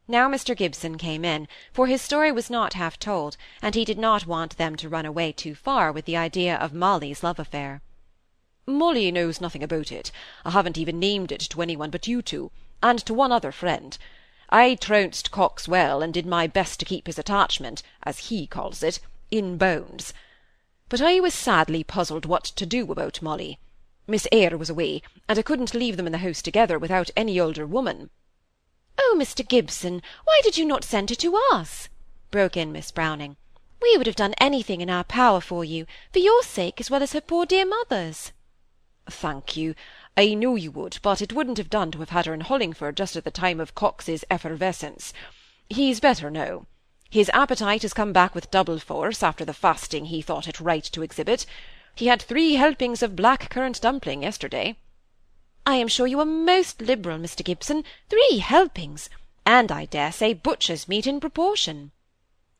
Now 0.09 0.29
Mr. 0.29 0.55
Gibson 0.55 0.97
came 0.97 1.25
in, 1.25 1.49
for 1.73 1.87
his 1.87 2.01
story 2.01 2.31
was 2.31 2.49
not 2.49 2.75
half 2.75 2.97
told, 2.97 3.35
and 3.61 3.75
he 3.75 3.83
did 3.83 3.97
not 3.97 4.25
want 4.25 4.55
them 4.55 4.77
to 4.77 4.87
run 4.87 5.05
away 5.05 5.33
too 5.33 5.53
far 5.53 5.91
with 5.91 6.05
the 6.05 6.15
idea 6.15 6.55
of 6.55 6.73
Molly's 6.73 7.23
love 7.23 7.39
affair. 7.39 7.81
"Molly 8.65 9.11
knows 9.11 9.41
nothing 9.41 9.61
about 9.61 9.91
it. 9.91 10.11
I 10.45 10.51
haven't 10.51 10.77
even 10.77 10.97
named 10.97 11.33
it 11.33 11.41
to 11.41 11.61
any 11.61 11.75
one 11.75 11.89
but 11.89 12.07
you 12.07 12.21
two, 12.21 12.51
and 12.81 12.99
to 12.99 13.13
one 13.13 13.33
other 13.33 13.51
friend. 13.51 13.97
I 14.49 14.75
trounced 14.75 15.29
Cox 15.29 15.67
well, 15.67 16.01
and 16.01 16.13
did 16.13 16.25
my 16.25 16.47
best 16.47 16.79
to 16.79 16.85
keep 16.85 17.07
his 17.07 17.19
attachment, 17.19 17.83
as 18.03 18.29
he 18.29 18.47
calls 18.47 18.81
it, 18.83 19.01
in 19.29 19.57
bounds. 19.57 20.13
But 20.87 21.01
I 21.01 21.19
was 21.19 21.33
sadly 21.33 21.83
puzzled 21.83 22.25
what 22.25 22.45
to 22.45 22.65
do 22.65 22.89
about 22.89 23.21
Molly. 23.21 23.59
Miss 24.07 24.25
Eyre 24.31 24.57
was 24.57 24.69
away, 24.69 25.01
and 25.27 25.37
I 25.37 25.41
couldn't 25.41 25.73
leave 25.73 25.97
them 25.97 26.05
in 26.05 26.13
the 26.13 26.19
house 26.19 26.41
together 26.41 26.79
without 26.79 27.09
any 27.17 27.37
older 27.41 27.67
woman. 27.67 28.09
"Oh, 28.99 29.15
Mr. 29.17 29.47
Gibson, 29.47 30.01
why 30.23 30.41
did 30.43 30.57
you 30.57 30.65
not 30.65 30.83
send 30.83 31.09
her 31.09 31.15
to 31.17 31.39
us?" 31.51 31.89
broke 32.31 32.57
in 32.57 32.71
Miss 32.71 32.91
Browning. 32.91 33.37
"We 33.81 33.95
would 33.95 34.07
have 34.07 34.15
done 34.15 34.33
anything 34.39 34.81
in 34.81 34.89
our 34.89 35.03
power 35.03 35.39
for 35.39 35.63
you, 35.63 35.85
for 36.11 36.19
your 36.19 36.41
sake 36.41 36.79
as 36.79 36.89
well 36.89 37.03
as 37.03 37.13
her 37.13 37.21
poor 37.21 37.45
dear 37.45 37.65
mother's." 37.65 38.31
Thank 39.09 39.55
you. 39.55 39.75
I 40.17 40.33
know 40.33 40.55
you 40.55 40.71
would, 40.71 40.97
but 41.03 41.21
it 41.21 41.31
wouldn't 41.31 41.59
have 41.59 41.69
done 41.69 41.91
to 41.91 41.99
have 41.99 42.09
had 42.09 42.25
her 42.25 42.33
in 42.33 42.41
Hollingford 42.41 42.95
just 42.95 43.15
at 43.15 43.23
the 43.23 43.31
time 43.31 43.59
of 43.59 43.75
Cox's 43.75 44.25
effervescence. 44.31 45.13
He's 45.69 45.99
better 45.99 46.31
now. 46.31 46.65
His 47.09 47.29
appetite 47.33 47.83
has 47.83 47.93
come 47.93 48.11
back 48.11 48.33
with 48.33 48.51
double 48.51 48.79
force 48.79 49.21
after 49.21 49.45
the 49.45 49.53
fasting 49.53 50.05
he 50.05 50.21
thought 50.21 50.47
it 50.47 50.59
right 50.59 50.83
to 50.83 51.03
exhibit. 51.03 51.45
He 51.95 52.07
had 52.07 52.21
three 52.21 52.55
helpings 52.55 53.03
of 53.03 53.15
black 53.15 53.49
currant 53.49 53.79
dumpling 53.79 54.23
yesterday. 54.23 54.75
I 55.67 55.75
am 55.75 55.89
sure 55.89 56.07
you 56.07 56.21
are 56.21 56.25
most 56.25 56.81
liberal, 56.81 57.19
Mr. 57.19 57.43
Gibson. 57.43 57.83
Three 58.07 58.37
helpings! 58.37 59.09
And 59.45 59.69
I 59.69 59.83
dare 59.83 60.13
say 60.13 60.33
butcher's 60.33 60.87
meat 60.87 61.05
in 61.05 61.19
proportion. 61.19 61.91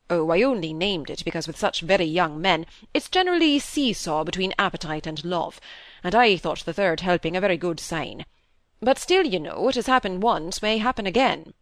Oh, 0.10 0.30
I 0.30 0.42
only 0.42 0.74
named 0.74 1.10
it 1.10 1.24
because 1.24 1.48
with 1.48 1.58
such 1.58 1.80
very 1.80 2.04
young 2.04 2.42
men 2.42 2.66
it's 2.94 3.08
generally 3.08 3.60
see-saw 3.60 4.26
between 4.26 4.54
appetite 4.60 5.08
and 5.08 5.24
love, 5.24 5.62
and 6.04 6.14
I 6.16 6.36
thought 6.36 6.66
the 6.66 6.74
third 6.74 7.00
helping 7.00 7.38
a 7.38 7.40
very 7.40 7.56
good 7.56 7.80
sign. 7.80 8.26
But 8.82 9.00
still, 9.00 9.26
you 9.26 9.40
know, 9.40 9.62
what 9.62 9.76
has 9.76 9.88
happened 9.88 10.22
once 10.22 10.62
may 10.62 10.78
happen 10.78 11.08
again. 11.08 11.54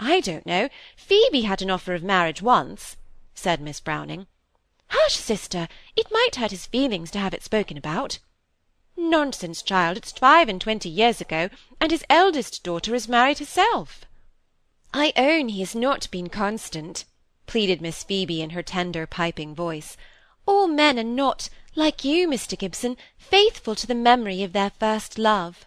I 0.00 0.18
don't 0.18 0.46
know. 0.46 0.68
Phoebe 0.96 1.42
had 1.42 1.62
an 1.62 1.70
offer 1.70 1.94
of 1.94 2.02
marriage 2.02 2.42
once, 2.42 2.96
said 3.36 3.60
Miss 3.60 3.78
Browning. 3.78 4.26
Hush, 4.88 5.14
sister! 5.14 5.68
It 5.94 6.10
might 6.10 6.34
hurt 6.34 6.50
his 6.50 6.66
feelings 6.66 7.12
to 7.12 7.20
have 7.20 7.34
it 7.34 7.44
spoken 7.44 7.78
about. 7.78 8.18
Nonsense, 8.98 9.60
child! 9.60 9.98
It's 9.98 10.10
five 10.10 10.48
and 10.48 10.58
twenty 10.58 10.88
years 10.88 11.20
ago, 11.20 11.50
and 11.78 11.90
his 11.90 12.02
eldest 12.08 12.62
daughter 12.62 12.94
is 12.94 13.08
married 13.08 13.38
herself. 13.40 14.06
I 14.94 15.12
own 15.18 15.50
he 15.50 15.60
has 15.60 15.74
not 15.74 16.10
been 16.10 16.30
constant, 16.30 17.04
pleaded 17.46 17.82
Miss 17.82 18.02
Phoebe 18.02 18.40
in 18.40 18.50
her 18.50 18.62
tender, 18.62 19.06
piping 19.06 19.54
voice. 19.54 19.98
All 20.46 20.66
men 20.66 20.98
are 20.98 21.04
not, 21.04 21.50
like 21.74 22.04
you, 22.04 22.26
Mr. 22.26 22.58
Gibson, 22.58 22.96
faithful 23.18 23.74
to 23.74 23.86
the 23.86 23.94
memory 23.94 24.42
of 24.42 24.54
their 24.54 24.70
first 24.70 25.18
love. 25.18 25.66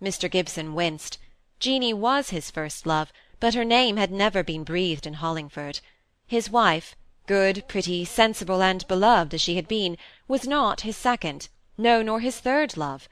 Mr. 0.00 0.30
Gibson 0.30 0.74
winced. 0.74 1.18
Jeanie 1.58 1.92
was 1.92 2.30
his 2.30 2.50
first 2.50 2.86
love, 2.86 3.12
but 3.38 3.52
her 3.52 3.66
name 3.66 3.98
had 3.98 4.10
never 4.10 4.42
been 4.42 4.64
breathed 4.64 5.06
in 5.06 5.16
Hollingford. 5.16 5.80
His 6.26 6.48
wife, 6.48 6.96
good, 7.26 7.64
pretty, 7.68 8.06
sensible, 8.06 8.62
and 8.62 8.88
beloved 8.88 9.34
as 9.34 9.42
she 9.42 9.56
had 9.56 9.68
been, 9.68 9.98
was 10.26 10.46
not 10.46 10.80
his 10.80 10.96
second, 10.96 11.50
no, 11.80 12.02
nor 12.02 12.20
his 12.20 12.38
third 12.38 12.76
love; 12.76 13.08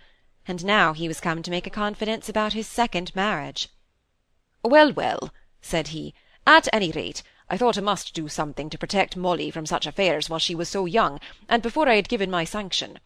and 0.47 0.63
now 0.63 0.93
he 0.93 1.09
was 1.09 1.21
come 1.21 1.43
to 1.43 1.51
make 1.51 1.67
a 1.67 1.71
confidence 1.71 2.29
about 2.29 2.53
his 2.53 2.67
second 2.67 3.17
marriage. 3.17 3.71
"Well, 4.63 4.93
well," 4.93 5.33
said 5.63 5.89
he, 5.89 6.13
"at 6.47 6.69
any 6.71 6.93
rate, 6.93 7.23
I 7.49 7.57
thought 7.57 7.79
I 7.79 7.81
must 7.81 8.13
do 8.13 8.29
something 8.29 8.69
to 8.69 8.77
protect 8.77 9.17
Molly 9.17 9.51
from 9.51 9.65
such 9.65 9.87
affairs 9.87 10.29
while 10.29 10.39
she 10.39 10.55
was 10.55 10.69
so 10.69 10.85
young, 10.85 11.19
and 11.49 11.63
before 11.63 11.89
I 11.89 11.95
had 11.95 12.11
given 12.11 12.31
my 12.31 12.45
sanction. 12.45 13.01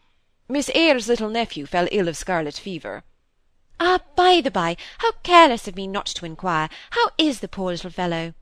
Miss 0.49 0.69
Eyre's 0.75 1.07
little 1.07 1.29
nephew 1.29 1.65
fell 1.65 1.87
ill 1.93 2.09
of 2.09 2.17
scarlet 2.17 2.57
fever." 2.57 3.05
"Ah, 3.79 4.01
by 4.17 4.41
the 4.41 4.51
by, 4.51 4.75
how 4.97 5.13
careless 5.23 5.65
of 5.65 5.77
me 5.77 5.87
not 5.87 6.07
to 6.07 6.25
inquire! 6.25 6.67
How 6.89 7.11
is 7.17 7.39
the 7.39 7.47
poor 7.47 7.71
little 7.71 7.89
fellow?" 7.89 8.33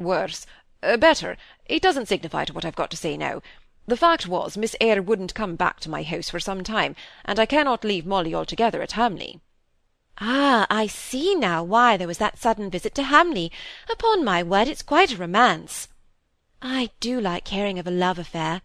"Worse. 0.00 0.44
Uh, 0.82 0.96
better. 0.96 1.36
It 1.66 1.80
doesn't 1.80 2.08
signify 2.08 2.46
to 2.46 2.52
what 2.52 2.64
I've 2.64 2.74
got 2.74 2.90
to 2.90 2.96
say 2.96 3.16
now. 3.16 3.42
The 3.84 3.96
fact 3.96 4.28
was, 4.28 4.56
Miss 4.56 4.76
Eyre 4.80 5.02
wouldn't 5.02 5.34
come 5.34 5.56
back 5.56 5.80
to 5.80 5.90
my 5.90 6.04
house 6.04 6.30
for 6.30 6.38
some 6.38 6.62
time, 6.62 6.94
and 7.24 7.40
I 7.40 7.46
cannot 7.46 7.82
leave 7.82 8.06
Molly 8.06 8.32
altogether 8.32 8.80
at 8.80 8.92
Hamley." 8.92 9.40
"Ah, 10.18 10.68
I 10.70 10.86
see 10.86 11.34
now 11.34 11.64
why 11.64 11.96
there 11.96 12.06
was 12.06 12.18
that 12.18 12.38
sudden 12.38 12.70
visit 12.70 12.94
to 12.94 13.02
Hamley. 13.02 13.50
Upon 13.90 14.24
my 14.24 14.40
word, 14.40 14.68
it's 14.68 14.82
quite 14.82 15.12
a 15.12 15.16
romance." 15.16 15.88
"I 16.62 16.90
do 17.00 17.20
like 17.20 17.48
hearing 17.48 17.80
of 17.80 17.88
a 17.88 17.90
love 17.90 18.20
affair," 18.20 18.62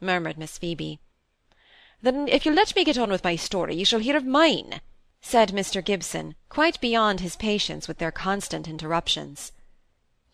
murmured 0.00 0.38
Miss 0.38 0.56
Phoebe. 0.56 0.98
"Then 2.00 2.26
if 2.26 2.46
you'll 2.46 2.54
let 2.54 2.74
me 2.74 2.84
get 2.84 2.96
on 2.96 3.10
with 3.10 3.22
my 3.22 3.36
story, 3.36 3.76
you 3.76 3.84
shall 3.84 4.00
hear 4.00 4.16
of 4.16 4.24
mine," 4.24 4.80
said 5.20 5.50
Mr. 5.50 5.84
Gibson, 5.84 6.36
quite 6.48 6.80
beyond 6.80 7.20
his 7.20 7.36
patience 7.36 7.86
with 7.86 7.98
their 7.98 8.10
constant 8.10 8.66
interruptions. 8.66 9.52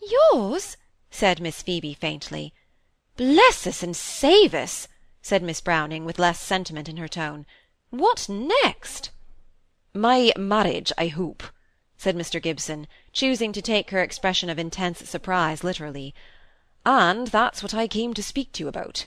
"Yours?" 0.00 0.76
said 1.10 1.40
Miss 1.40 1.62
Phoebe 1.62 1.94
faintly. 1.94 2.54
"Bless 3.20 3.66
us 3.66 3.82
and 3.82 3.94
save 3.94 4.54
us!" 4.54 4.88
said 5.20 5.42
Miss 5.42 5.60
Browning, 5.60 6.06
with 6.06 6.18
less 6.18 6.40
sentiment 6.40 6.88
in 6.88 6.96
her 6.96 7.06
tone. 7.06 7.44
"What 7.90 8.30
next?" 8.30 9.10
"My 9.92 10.32
marriage, 10.38 10.90
I 10.96 11.08
hope," 11.08 11.42
said 11.98 12.16
Mr. 12.16 12.40
Gibson, 12.40 12.88
choosing 13.12 13.52
to 13.52 13.60
take 13.60 13.90
her 13.90 14.00
expression 14.02 14.48
of 14.48 14.58
intense 14.58 15.06
surprise 15.06 15.62
literally. 15.62 16.14
"And 16.86 17.26
that's 17.26 17.62
what 17.62 17.74
I 17.74 17.86
came 17.86 18.14
to 18.14 18.22
speak 18.22 18.52
to 18.52 18.64
you 18.64 18.68
about." 18.68 19.04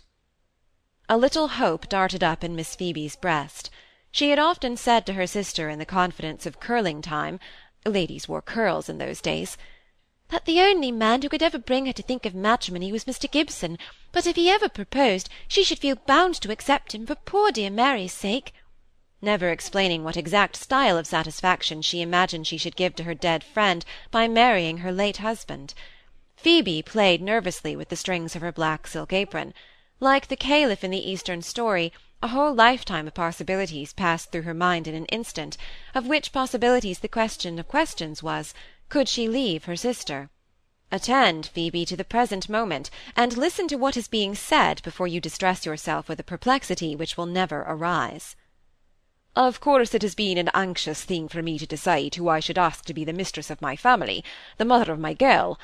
A 1.09 1.17
little 1.17 1.47
hope 1.47 1.89
darted 1.89 2.23
up 2.23 2.43
in 2.43 2.55
Miss 2.55 2.75
Phoebe's 2.75 3.15
breast. 3.15 3.71
She 4.11 4.29
had 4.29 4.37
often 4.37 4.77
said 4.77 5.07
to 5.07 5.13
her 5.13 5.25
sister 5.25 5.69
in 5.69 5.79
the 5.79 5.87
confidence 5.87 6.45
of 6.45 6.59
curling 6.59 7.01
time 7.01 7.39
ladies 7.83 8.27
wore 8.27 8.43
curls 8.43 8.89
in 8.89 8.99
those 8.99 9.21
days 9.21 9.57
that 10.33 10.45
the 10.45 10.61
only 10.61 10.91
man 10.91 11.21
who 11.21 11.29
could 11.29 11.43
ever 11.43 11.59
bring 11.59 11.85
her 11.85 11.93
to 11.93 12.01
think 12.01 12.25
of 12.25 12.33
matrimony 12.33 12.91
was 12.91 13.05
Mr. 13.05 13.29
Gibson, 13.29 13.77
but 14.11 14.25
if 14.25 14.35
he 14.35 14.49
ever 14.49 14.67
proposed, 14.67 15.29
she 15.47 15.63
should 15.63 15.77
feel 15.77 15.95
bound 16.07 16.33
to 16.33 16.51
accept 16.51 16.95
him 16.95 17.05
for 17.05 17.13
poor 17.13 17.51
dear 17.51 17.69
Mary's 17.69 18.13
sake, 18.13 18.51
never 19.21 19.51
explaining 19.51 20.03
what 20.03 20.17
exact 20.17 20.55
style 20.55 20.97
of 20.97 21.05
satisfaction 21.05 21.83
she 21.83 22.01
imagined 22.01 22.47
she 22.47 22.57
should 22.57 22.75
give 22.75 22.95
to 22.95 23.03
her 23.03 23.13
dead 23.13 23.43
friend 23.43 23.85
by 24.09 24.27
marrying 24.27 24.79
her 24.79 24.91
late 24.91 25.17
husband. 25.17 25.75
Phoebe 26.35 26.81
played 26.81 27.21
nervously 27.21 27.75
with 27.75 27.89
the 27.89 27.95
strings 27.95 28.35
of 28.35 28.41
her 28.41 28.51
black 28.51 28.87
silk 28.87 29.13
apron. 29.13 29.53
Like 29.99 30.29
the 30.29 30.35
caliph 30.35 30.83
in 30.83 30.89
the 30.89 31.11
Eastern 31.11 31.43
story, 31.43 31.93
a 32.23 32.29
whole 32.29 32.55
lifetime 32.55 33.05
of 33.05 33.13
possibilities 33.13 33.93
passed 33.93 34.31
through 34.31 34.41
her 34.41 34.53
mind 34.55 34.87
in 34.87 34.95
an 34.95 35.05
instant, 35.05 35.57
of 35.93 36.07
which 36.07 36.31
possibilities 36.31 36.99
the 36.99 37.07
question 37.07 37.59
of 37.59 37.67
questions 37.67 38.23
was, 38.23 38.55
could 38.89 39.07
she 39.07 39.27
leave 39.27 39.65
her 39.65 39.75
sister? 39.75 40.29
Attend, 40.91 41.47
Phoebe, 41.47 41.85
to 41.85 41.97
the 41.97 42.03
present 42.03 42.47
moment, 42.47 42.89
and 43.15 43.37
listen 43.37 43.67
to 43.67 43.77
what 43.77 43.97
is 43.97 44.07
being 44.07 44.35
said 44.35 44.81
before 44.83 45.07
you 45.07 45.19
distress 45.19 45.65
yourself 45.65 46.07
with 46.07 46.19
a 46.19 46.23
perplexity 46.23 46.95
which 46.95 47.17
will 47.17 47.25
never 47.25 47.61
arise. 47.61 48.35
Of 49.35 49.59
course 49.59 49.95
it 49.95 50.03
has 50.03 50.13
been 50.13 50.37
an 50.37 50.51
anxious 50.53 51.03
thing 51.03 51.27
for 51.27 51.41
me 51.41 51.57
to 51.57 51.65
decide 51.65 52.13
who 52.15 52.29
I 52.29 52.39
should 52.39 52.59
ask 52.59 52.85
to 52.85 52.93
be 52.93 53.03
the 53.03 53.13
mistress 53.13 53.49
of 53.49 53.61
my 53.61 53.75
family, 53.75 54.23
the 54.57 54.65
mother 54.65 54.91
of 54.91 54.99
my 54.99 55.15
girl, 55.15 55.59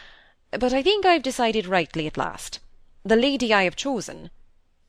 but 0.51 0.73
I 0.73 0.81
think 0.81 1.05
I 1.05 1.13
have 1.13 1.21
decided 1.21 1.67
rightly 1.67 2.07
at 2.07 2.17
last. 2.17 2.59
The 3.03 3.15
lady 3.15 3.53
I 3.53 3.63
have 3.63 3.75
chosen 3.75 4.31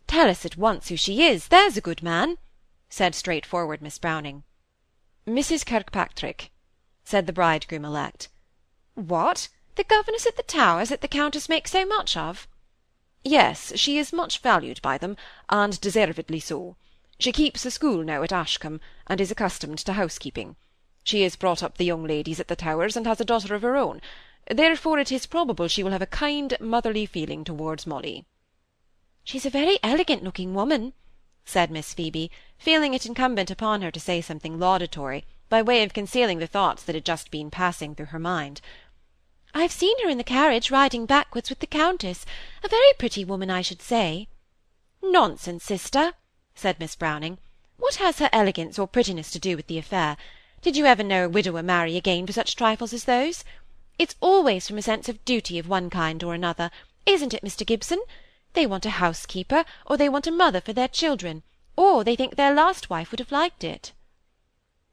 Tell 0.06 0.28
us 0.28 0.44
at 0.44 0.56
once 0.56 0.88
who 0.88 0.96
she 0.96 1.22
is, 1.24 1.48
there's 1.48 1.76
a 1.76 1.80
good 1.80 2.02
man, 2.02 2.38
said 2.88 3.14
straightforward 3.14 3.80
Miss 3.80 3.98
Browning. 3.98 4.42
Mrs. 5.24 5.64
Kirkpatrick, 5.64 6.50
said 7.04 7.26
the 7.26 7.32
bridegroom 7.32 7.84
elect. 7.84 8.28
What! 8.94 9.48
the 9.76 9.84
governess 9.84 10.26
at 10.26 10.36
the 10.36 10.42
Towers 10.42 10.90
that 10.90 11.00
the 11.00 11.08
Countess 11.08 11.48
makes 11.48 11.70
so 11.70 11.86
much 11.86 12.16
of? 12.16 12.46
Yes, 13.24 13.72
she 13.76 13.96
is 13.96 14.12
much 14.12 14.40
valued 14.40 14.82
by 14.82 14.98
them, 14.98 15.16
and 15.48 15.80
deservedly 15.80 16.40
so. 16.40 16.76
She 17.18 17.32
keeps 17.32 17.64
a 17.64 17.70
school 17.70 18.02
now 18.02 18.22
at 18.22 18.32
Ashcombe, 18.32 18.80
and 19.06 19.20
is 19.20 19.30
accustomed 19.30 19.78
to 19.78 19.94
housekeeping. 19.94 20.56
She 21.02 21.22
has 21.22 21.36
brought 21.36 21.62
up 21.62 21.78
the 21.78 21.84
young 21.84 22.04
ladies 22.04 22.40
at 22.40 22.48
the 22.48 22.56
Towers, 22.56 22.96
and 22.96 23.06
has 23.06 23.20
a 23.20 23.24
daughter 23.24 23.54
of 23.54 23.62
her 23.62 23.76
own. 23.76 24.02
Therefore 24.50 24.98
it 24.98 25.10
is 25.10 25.24
probable 25.26 25.68
she 25.68 25.82
will 25.82 25.92
have 25.92 26.02
a 26.02 26.06
kind 26.06 26.54
motherly 26.60 27.06
feeling 27.06 27.44
towards 27.44 27.86
Molly. 27.86 28.26
She's 29.24 29.46
a 29.46 29.50
very 29.50 29.78
elegant-looking 29.82 30.54
woman, 30.54 30.92
said 31.44 31.70
Miss 31.70 31.94
Phoebe, 31.94 32.30
feeling 32.58 32.92
it 32.92 33.06
incumbent 33.06 33.50
upon 33.50 33.80
her 33.80 33.90
to 33.90 34.00
say 34.00 34.20
something 34.20 34.58
laudatory, 34.58 35.24
by 35.50 35.60
way 35.60 35.82
of 35.82 35.92
concealing 35.92 36.38
the 36.38 36.46
thoughts 36.46 36.82
that 36.84 36.94
had 36.94 37.04
just 37.04 37.30
been 37.30 37.50
passing 37.50 37.94
through 37.94 38.06
her 38.06 38.18
mind. 38.18 38.62
I've 39.52 39.72
seen 39.72 40.02
her 40.02 40.08
in 40.08 40.16
the 40.16 40.24
carriage 40.24 40.70
riding 40.70 41.04
backwards 41.04 41.50
with 41.50 41.58
the 41.58 41.66
Countess, 41.66 42.24
a 42.64 42.68
very 42.68 42.92
pretty 42.98 43.24
woman, 43.24 43.50
I 43.50 43.60
should 43.60 43.82
say. 43.82 44.28
Nonsense, 45.02 45.64
sister, 45.64 46.14
said 46.54 46.78
Miss 46.78 46.94
Browning. 46.94 47.38
What 47.76 47.96
has 47.96 48.20
her 48.20 48.30
elegance 48.32 48.78
or 48.78 48.86
prettiness 48.86 49.30
to 49.32 49.38
do 49.38 49.56
with 49.56 49.66
the 49.66 49.78
affair? 49.78 50.16
Did 50.62 50.76
you 50.76 50.86
ever 50.86 51.02
know 51.02 51.24
a 51.24 51.28
widower 51.28 51.62
marry 51.62 51.96
again 51.96 52.26
for 52.26 52.32
such 52.32 52.54
trifles 52.54 52.92
as 52.92 53.04
those? 53.04 53.44
It's 53.98 54.14
always 54.20 54.68
from 54.68 54.78
a 54.78 54.82
sense 54.82 55.08
of 55.08 55.24
duty 55.24 55.58
of 55.58 55.68
one 55.68 55.90
kind 55.90 56.22
or 56.22 56.32
another, 56.32 56.70
isn't 57.06 57.34
it, 57.34 57.42
Mr 57.42 57.66
Gibson? 57.66 58.00
They 58.52 58.66
want 58.66 58.86
a 58.86 58.90
housekeeper, 58.90 59.64
or 59.84 59.96
they 59.96 60.08
want 60.08 60.26
a 60.26 60.30
mother 60.30 60.60
for 60.60 60.72
their 60.72 60.88
children, 60.88 61.42
or 61.76 62.04
they 62.04 62.14
think 62.14 62.36
their 62.36 62.54
last 62.54 62.88
wife 62.88 63.10
would 63.10 63.20
have 63.20 63.32
liked 63.32 63.64
it. 63.64 63.92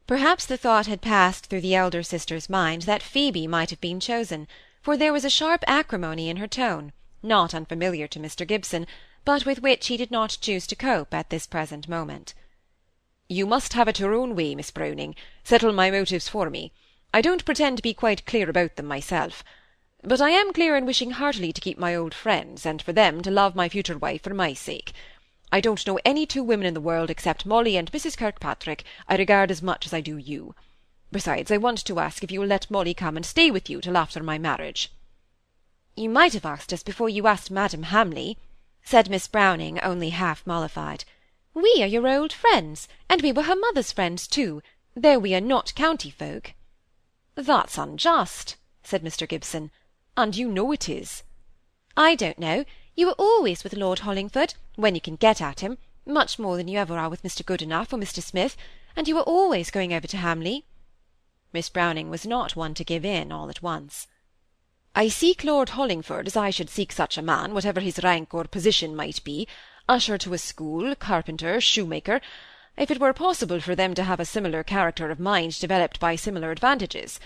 Perhaps 0.08 0.46
the 0.46 0.56
thought 0.56 0.86
had 0.86 1.02
passed 1.02 1.48
through 1.48 1.60
the 1.60 1.76
elder 1.76 2.02
sister's 2.02 2.50
mind 2.50 2.84
that 2.84 3.04
Phoebe 3.04 3.46
might 3.46 3.72
have 3.72 3.82
been 3.82 4.00
chosen, 4.00 4.48
for 4.82 4.96
there 4.96 5.12
was 5.12 5.26
a 5.26 5.30
sharp 5.30 5.66
acrimony 5.68 6.30
in 6.30 6.38
her 6.38 6.48
tone, 6.48 6.94
not 7.22 7.54
unfamiliar 7.54 8.08
to 8.08 8.20
Mr 8.20 8.48
Gibson, 8.48 8.88
but 9.26 9.46
with 9.46 9.62
which 9.62 9.88
he 9.88 9.98
did 9.98 10.10
not 10.10 10.38
choose 10.40 10.66
to 10.68 10.78
cope 10.78 11.14
at 11.14 11.30
this 11.30 11.46
present 11.46 11.90
moment. 11.90 12.34
You 13.28 13.46
must 13.46 13.74
have 13.74 13.90
it 13.90 14.00
your 14.00 14.14
own 14.14 14.34
way, 14.34 14.56
Miss 14.56 14.72
Browning. 14.72 15.14
Settle 15.44 15.74
my 15.74 15.92
motives 15.92 16.30
for 16.30 16.50
me. 16.50 16.72
I 17.14 17.20
don't 17.20 17.44
pretend 17.44 17.76
to 17.76 17.84
be 17.84 17.94
quite 17.94 18.26
clear 18.26 18.50
about 18.50 18.78
them 18.78 18.86
myself. 18.86 19.44
But 20.04 20.22
I 20.22 20.30
am 20.30 20.54
clear 20.54 20.78
in 20.78 20.86
wishing 20.86 21.12
heartily 21.12 21.52
to 21.52 21.60
keep 21.60 21.78
my 21.78 21.94
old 21.94 22.14
friends, 22.14 22.66
and 22.66 22.82
for 22.82 22.94
them 22.94 23.22
to 23.24 23.32
love 23.32 23.56
my 23.56 23.68
future 23.68 23.98
wife 23.98 24.24
for 24.24 24.34
my 24.34 24.54
sake. 24.54 24.94
I 25.52 25.62
don't 25.62 25.88
know 25.88 26.00
any 26.04 26.26
two 26.26 26.44
women 26.44 26.68
in 26.68 26.74
the 26.74 26.82
world 26.82 27.10
except 27.10 27.46
Molly 27.46 27.78
and 27.78 27.92
Mrs. 27.92 28.18
Kirkpatrick 28.18 28.84
I 29.08 29.16
regard 29.16 29.50
as 29.50 29.62
much 29.62 29.86
as 29.86 29.94
I 29.94 30.02
do 30.02 30.18
you. 30.18 30.54
Besides, 31.10 31.52
I 31.52 31.58
want 31.58 31.86
to 31.86 32.00
ask 32.00 32.24
if 32.24 32.32
you 32.32 32.42
will 32.42 32.48
let 32.48 32.70
Molly 32.70 32.94
come 32.94 33.16
and 33.16 33.26
stay 33.26 33.50
with 33.50 33.70
you 33.70 33.80
till 33.80 33.96
after 33.96 34.22
my 34.22 34.38
marriage. 34.38 34.92
You 35.96 36.10
might 36.10 36.34
have 36.34 36.46
asked 36.46 36.74
us 36.74 36.84
before 36.84 37.08
you 37.08 37.28
asked 37.28 37.50
Madam 37.50 37.84
Hamley, 37.84 38.38
said 38.84 39.10
Miss 39.10 39.28
Browning, 39.28 39.80
only 39.80 40.10
half 40.10 40.46
mollified. 40.46 41.06
We 41.54 41.80
are 41.82 41.88
your 41.88 42.08
old 42.08 42.34
friends, 42.34 42.90
and 43.10 43.22
we 43.22 43.32
were 43.32 43.44
her 43.44 43.56
mother's 43.56 43.94
friends 43.94 44.28
too, 44.28 44.62
though 44.96 45.18
we 45.18 45.34
are 45.34 45.42
not 45.42 45.74
county 45.76 46.12
folk. 46.12 46.54
That's 47.36 47.78
unjust, 47.78 48.58
said 48.84 49.02
Mr. 49.02 49.28
Gibson, 49.28 49.72
and 50.18 50.36
you 50.36 50.50
know 50.50 50.72
it 50.74 50.90
is. 50.90 51.24
I 51.96 52.16
don't 52.16 52.38
know. 52.38 52.66
You 52.96 53.10
are 53.10 53.16
always 53.18 53.64
with 53.64 53.74
Lord 53.74 54.00
Hollingford, 54.00 54.56
when 54.78 54.96
you 54.96 55.02
can 55.02 55.16
get 55.16 55.42
at 55.42 55.60
him, 55.60 55.78
much 56.06 56.40
more 56.40 56.56
than 56.56 56.68
you 56.68 56.78
ever 56.78 56.98
are 56.98 57.10
with 57.10 57.24
Mr. 57.24 57.44
Goodenough 57.44 57.92
or 57.92 57.98
Mr. 57.98 58.22
Smith, 58.22 58.56
and 58.96 59.08
you 59.08 59.18
are 59.18 59.24
always 59.24 59.72
going 59.72 59.92
over 59.92 60.08
to 60.08 60.18
Hamley. 60.18 60.66
Miss 61.52 61.68
Browning 61.68 62.12
was 62.12 62.26
not 62.26 62.56
one 62.56 62.76
to 62.76 62.84
give 62.84 63.04
in 63.04 63.32
all 63.32 63.50
at 63.50 63.64
once. 63.64 64.08
I 64.96 65.08
seek 65.08 65.44
Lord 65.44 65.70
Hollingford 65.70 66.28
as 66.28 66.38
I 66.38 66.52
should 66.52 66.70
seek 66.70 66.92
such 66.92 67.18
a 67.18 67.24
man, 67.24 67.56
whatever 67.56 67.80
his 67.80 68.02
rank 68.04 68.34
or 68.34 68.44
position 68.46 68.96
might 68.96 69.24
be, 69.24 69.48
usher 69.90 70.18
to 70.20 70.34
a 70.34 70.38
school, 70.38 70.96
carpenter, 70.96 71.60
shoemaker, 71.60 72.22
if 72.78 72.92
it 72.92 73.00
were 73.00 73.14
possible 73.14 73.60
for 73.60 73.76
them 73.76 73.96
to 73.96 74.04
have 74.04 74.20
a 74.20 74.26
similar 74.26 74.64
character 74.64 75.10
of 75.10 75.20
mind 75.20 75.60
developed 75.60 76.00
by 76.00 76.16
similar 76.16 76.52
advantages. 76.52 77.20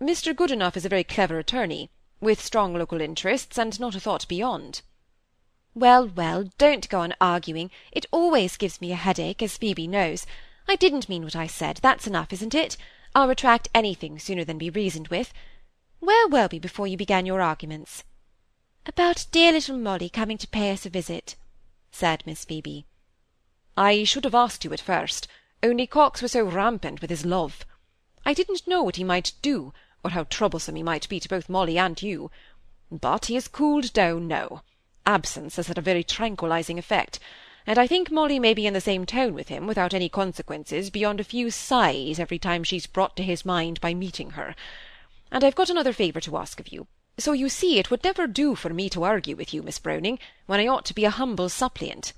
Mr. 0.00 0.32
Goodenough 0.32 0.76
is 0.76 0.84
a 0.84 0.88
very 0.88 1.04
clever 1.04 1.40
attorney, 1.40 1.90
with 2.20 2.40
strong 2.40 2.74
local 2.74 3.00
interests, 3.00 3.58
and 3.58 3.80
not 3.80 3.96
a 3.96 4.00
thought 4.00 4.28
beyond. 4.28 4.82
Well, 5.78 6.08
well, 6.08 6.50
don't 6.58 6.88
go 6.88 7.02
on 7.02 7.14
arguing. 7.20 7.70
It 7.92 8.04
always 8.10 8.56
gives 8.56 8.80
me 8.80 8.90
a 8.90 8.96
headache, 8.96 9.40
as 9.40 9.56
Phoebe 9.56 9.86
knows. 9.86 10.26
I 10.66 10.74
didn't 10.74 11.08
mean 11.08 11.22
what 11.22 11.36
I 11.36 11.46
said. 11.46 11.76
That's 11.76 12.08
enough, 12.08 12.32
isn't 12.32 12.52
it? 12.52 12.76
I'll 13.14 13.28
retract 13.28 13.68
anything 13.72 14.18
sooner 14.18 14.44
than 14.44 14.58
be 14.58 14.70
reasoned 14.70 15.06
with. 15.06 15.32
Where 16.00 16.26
were 16.26 16.48
we 16.50 16.58
before 16.58 16.88
you 16.88 16.96
began 16.96 17.26
your 17.26 17.40
arguments? 17.40 18.02
About 18.86 19.26
dear 19.30 19.52
little 19.52 19.78
Molly 19.78 20.08
coming 20.08 20.36
to 20.38 20.48
pay 20.48 20.72
us 20.72 20.84
a 20.84 20.90
visit, 20.90 21.36
said 21.92 22.24
Miss 22.26 22.44
Phoebe. 22.44 22.84
I 23.76 24.02
should 24.02 24.24
have 24.24 24.34
asked 24.34 24.64
you 24.64 24.72
at 24.72 24.80
first, 24.80 25.28
only 25.62 25.86
Cox 25.86 26.20
was 26.20 26.32
so 26.32 26.42
rampant 26.42 27.00
with 27.00 27.10
his 27.10 27.24
love. 27.24 27.64
I 28.26 28.34
didn't 28.34 28.66
know 28.66 28.82
what 28.82 28.96
he 28.96 29.04
might 29.04 29.32
do, 29.42 29.72
or 30.02 30.10
how 30.10 30.24
troublesome 30.24 30.74
he 30.74 30.82
might 30.82 31.08
be 31.08 31.20
to 31.20 31.28
both 31.28 31.48
Molly 31.48 31.78
and 31.78 32.02
you. 32.02 32.32
But 32.90 33.26
he 33.26 33.34
has 33.34 33.46
cooled 33.46 33.92
down 33.92 34.26
now. 34.26 34.64
Absence 35.08 35.56
has 35.56 35.66
had 35.66 35.78
a 35.78 35.88
very 35.90 36.04
tranquilizing 36.04 36.78
effect, 36.78 37.18
and 37.66 37.78
I 37.78 37.86
think 37.86 38.10
Molly 38.10 38.38
may 38.38 38.54
be 38.54 38.66
in 38.66 38.74
the 38.74 38.80
same 38.80 39.06
tone 39.06 39.34
with 39.34 39.48
him 39.48 39.66
without 39.66 39.94
any 39.94 40.08
consequences 40.08 40.90
beyond 40.90 41.18
a 41.18 41.24
few 41.24 41.50
sighs 41.50 42.20
every 42.20 42.38
time 42.38 42.62
she's 42.62 42.86
brought 42.86 43.16
to 43.16 43.22
his 43.22 43.44
mind 43.44 43.80
by 43.80 43.92
meeting 43.92 44.30
her 44.30 44.54
and 45.30 45.44
I've 45.44 45.54
got 45.54 45.70
another 45.70 45.92
favour 45.92 46.20
to 46.20 46.36
ask 46.36 46.58
of 46.58 46.68
you. 46.68 46.86
So 47.18 47.32
you 47.32 47.48
see 47.48 47.78
it 47.78 47.90
would 47.90 48.04
never 48.04 48.26
do 48.26 48.54
for 48.54 48.70
me 48.70 48.88
to 48.90 49.04
argue 49.04 49.36
with 49.36 49.52
you, 49.52 49.62
Miss 49.62 49.78
Browning, 49.78 50.18
when 50.46 50.60
I 50.60 50.66
ought 50.66 50.84
to 50.86 50.94
be 50.94 51.04
a 51.04 51.10
humble 51.10 51.48
suppliant. 51.48 52.12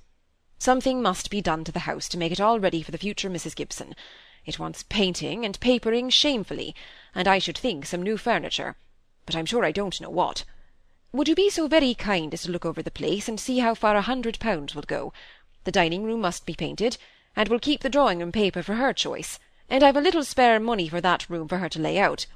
Something 0.59 1.01
must 1.03 1.31
be 1.31 1.41
done 1.41 1.65
to 1.65 1.73
the 1.73 1.81
house 1.81 2.09
to 2.11 2.19
make 2.19 2.33
it 2.33 2.41
all 2.41 2.61
ready 2.61 2.83
for 2.83 2.91
the 2.91 2.99
future 2.99 3.31
Mrs. 3.31 3.57
Gibson. 3.57 3.97
It 4.45 4.59
wants 4.59 4.85
painting 4.85 5.45
and 5.45 5.59
papering 5.59 6.11
shamefully, 6.11 6.75
and 7.15 7.27
I 7.27 7.39
should 7.39 7.57
think 7.59 7.87
some 7.87 8.03
new 8.03 8.17
furniture, 8.17 8.77
but 9.27 9.35
I'm 9.35 9.47
sure 9.47 9.65
I 9.65 9.73
don't 9.73 10.01
know 10.01 10.11
what. 10.11 10.45
Would 11.13 11.29
you 11.29 11.35
be 11.35 11.51
so 11.51 11.69
very 11.69 11.95
kind 11.95 12.33
as 12.33 12.43
to 12.43 12.51
look 12.51 12.65
over 12.65 12.83
the 12.83 12.91
place 12.91 13.29
and 13.29 13.39
see 13.39 13.59
how 13.59 13.75
far 13.75 13.97
a 13.97 14.03
hundred 14.03 14.39
pounds 14.39 14.75
will 14.75 14.83
go? 14.83 15.13
The 15.65 15.73
dining-room 15.73 16.21
must 16.21 16.47
be 16.47 16.55
painted, 16.55 16.99
and 17.35 17.49
we'll 17.49 17.59
keep 17.59 17.81
the 17.81 17.89
drawing-room 17.89 18.33
paper 18.33 18.63
for 18.63 18.75
her 18.75 18.93
choice, 18.93 19.39
and 19.69 19.83
I've 19.83 19.97
a 19.97 20.01
little 20.01 20.25
spare 20.25 20.61
money 20.61 20.89
for 20.89 21.01
that 21.01 21.29
room 21.29 21.49
for 21.49 21.59
her 21.59 21.69
to 21.69 21.81
lay 21.81 21.99
out 21.99 22.27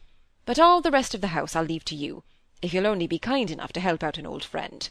but 0.47 0.59
all 0.59 0.81
the 0.81 0.91
rest 0.91 1.15
of 1.15 1.21
the 1.21 1.29
house 1.29 1.57
I'll 1.57 1.65
leave 1.65 1.85
to 1.87 1.95
you, 1.95 2.23
if 2.61 2.75
you'll 2.75 2.87
only 2.87 3.07
be 3.07 3.19
kind 3.19 3.51
enough 3.51 3.73
to 3.73 3.81
help 3.81 4.03
out 4.03 4.19
an 4.19 4.27
old 4.27 4.45
friend. 4.45 4.89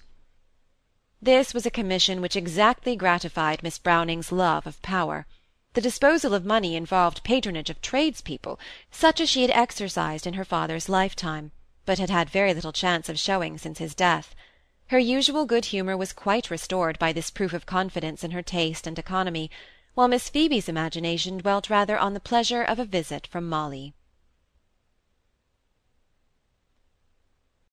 This 1.21 1.53
was 1.53 1.65
a 1.65 1.71
commission 1.71 2.21
which 2.21 2.35
exactly 2.35 2.95
gratified 2.95 3.61
Miss 3.61 3.77
Browning's 3.77 4.31
love 4.31 4.65
of 4.65 4.81
power. 4.81 5.25
The 5.73 5.81
disposal 5.81 6.33
of 6.33 6.45
money 6.45 6.75
involved 6.75 7.23
patronage 7.23 7.69
of 7.69 7.81
tradespeople, 7.81 8.59
such 8.91 9.21
as 9.21 9.29
she 9.29 9.43
had 9.43 9.51
exercised 9.51 10.27
in 10.27 10.33
her 10.33 10.45
father's 10.45 10.89
lifetime, 10.89 11.51
but 11.85 11.99
had 11.99 12.09
had 12.09 12.29
very 12.29 12.53
little 12.53 12.71
chance 12.71 13.09
of 13.09 13.19
showing 13.19 13.57
since 13.57 13.79
his 13.79 13.95
death. 13.95 14.35
Her 14.87 14.99
usual 14.99 15.45
good 15.45 15.65
humour 15.65 15.97
was 15.97 16.13
quite 16.13 16.49
restored 16.49 16.99
by 16.99 17.13
this 17.13 17.31
proof 17.31 17.53
of 17.53 17.65
confidence 17.65 18.23
in 18.23 18.31
her 18.31 18.41
taste 18.41 18.85
and 18.85 18.97
economy, 18.97 19.49
while 19.93 20.07
Miss 20.07 20.29
Phoebe's 20.29 20.69
imagination 20.69 21.37
dwelt 21.37 21.69
rather 21.69 21.97
on 21.97 22.13
the 22.13 22.19
pleasure 22.19 22.63
of 22.63 22.79
a 22.79 22.85
visit 22.85 23.27
from 23.27 23.49
Molly. 23.49 23.93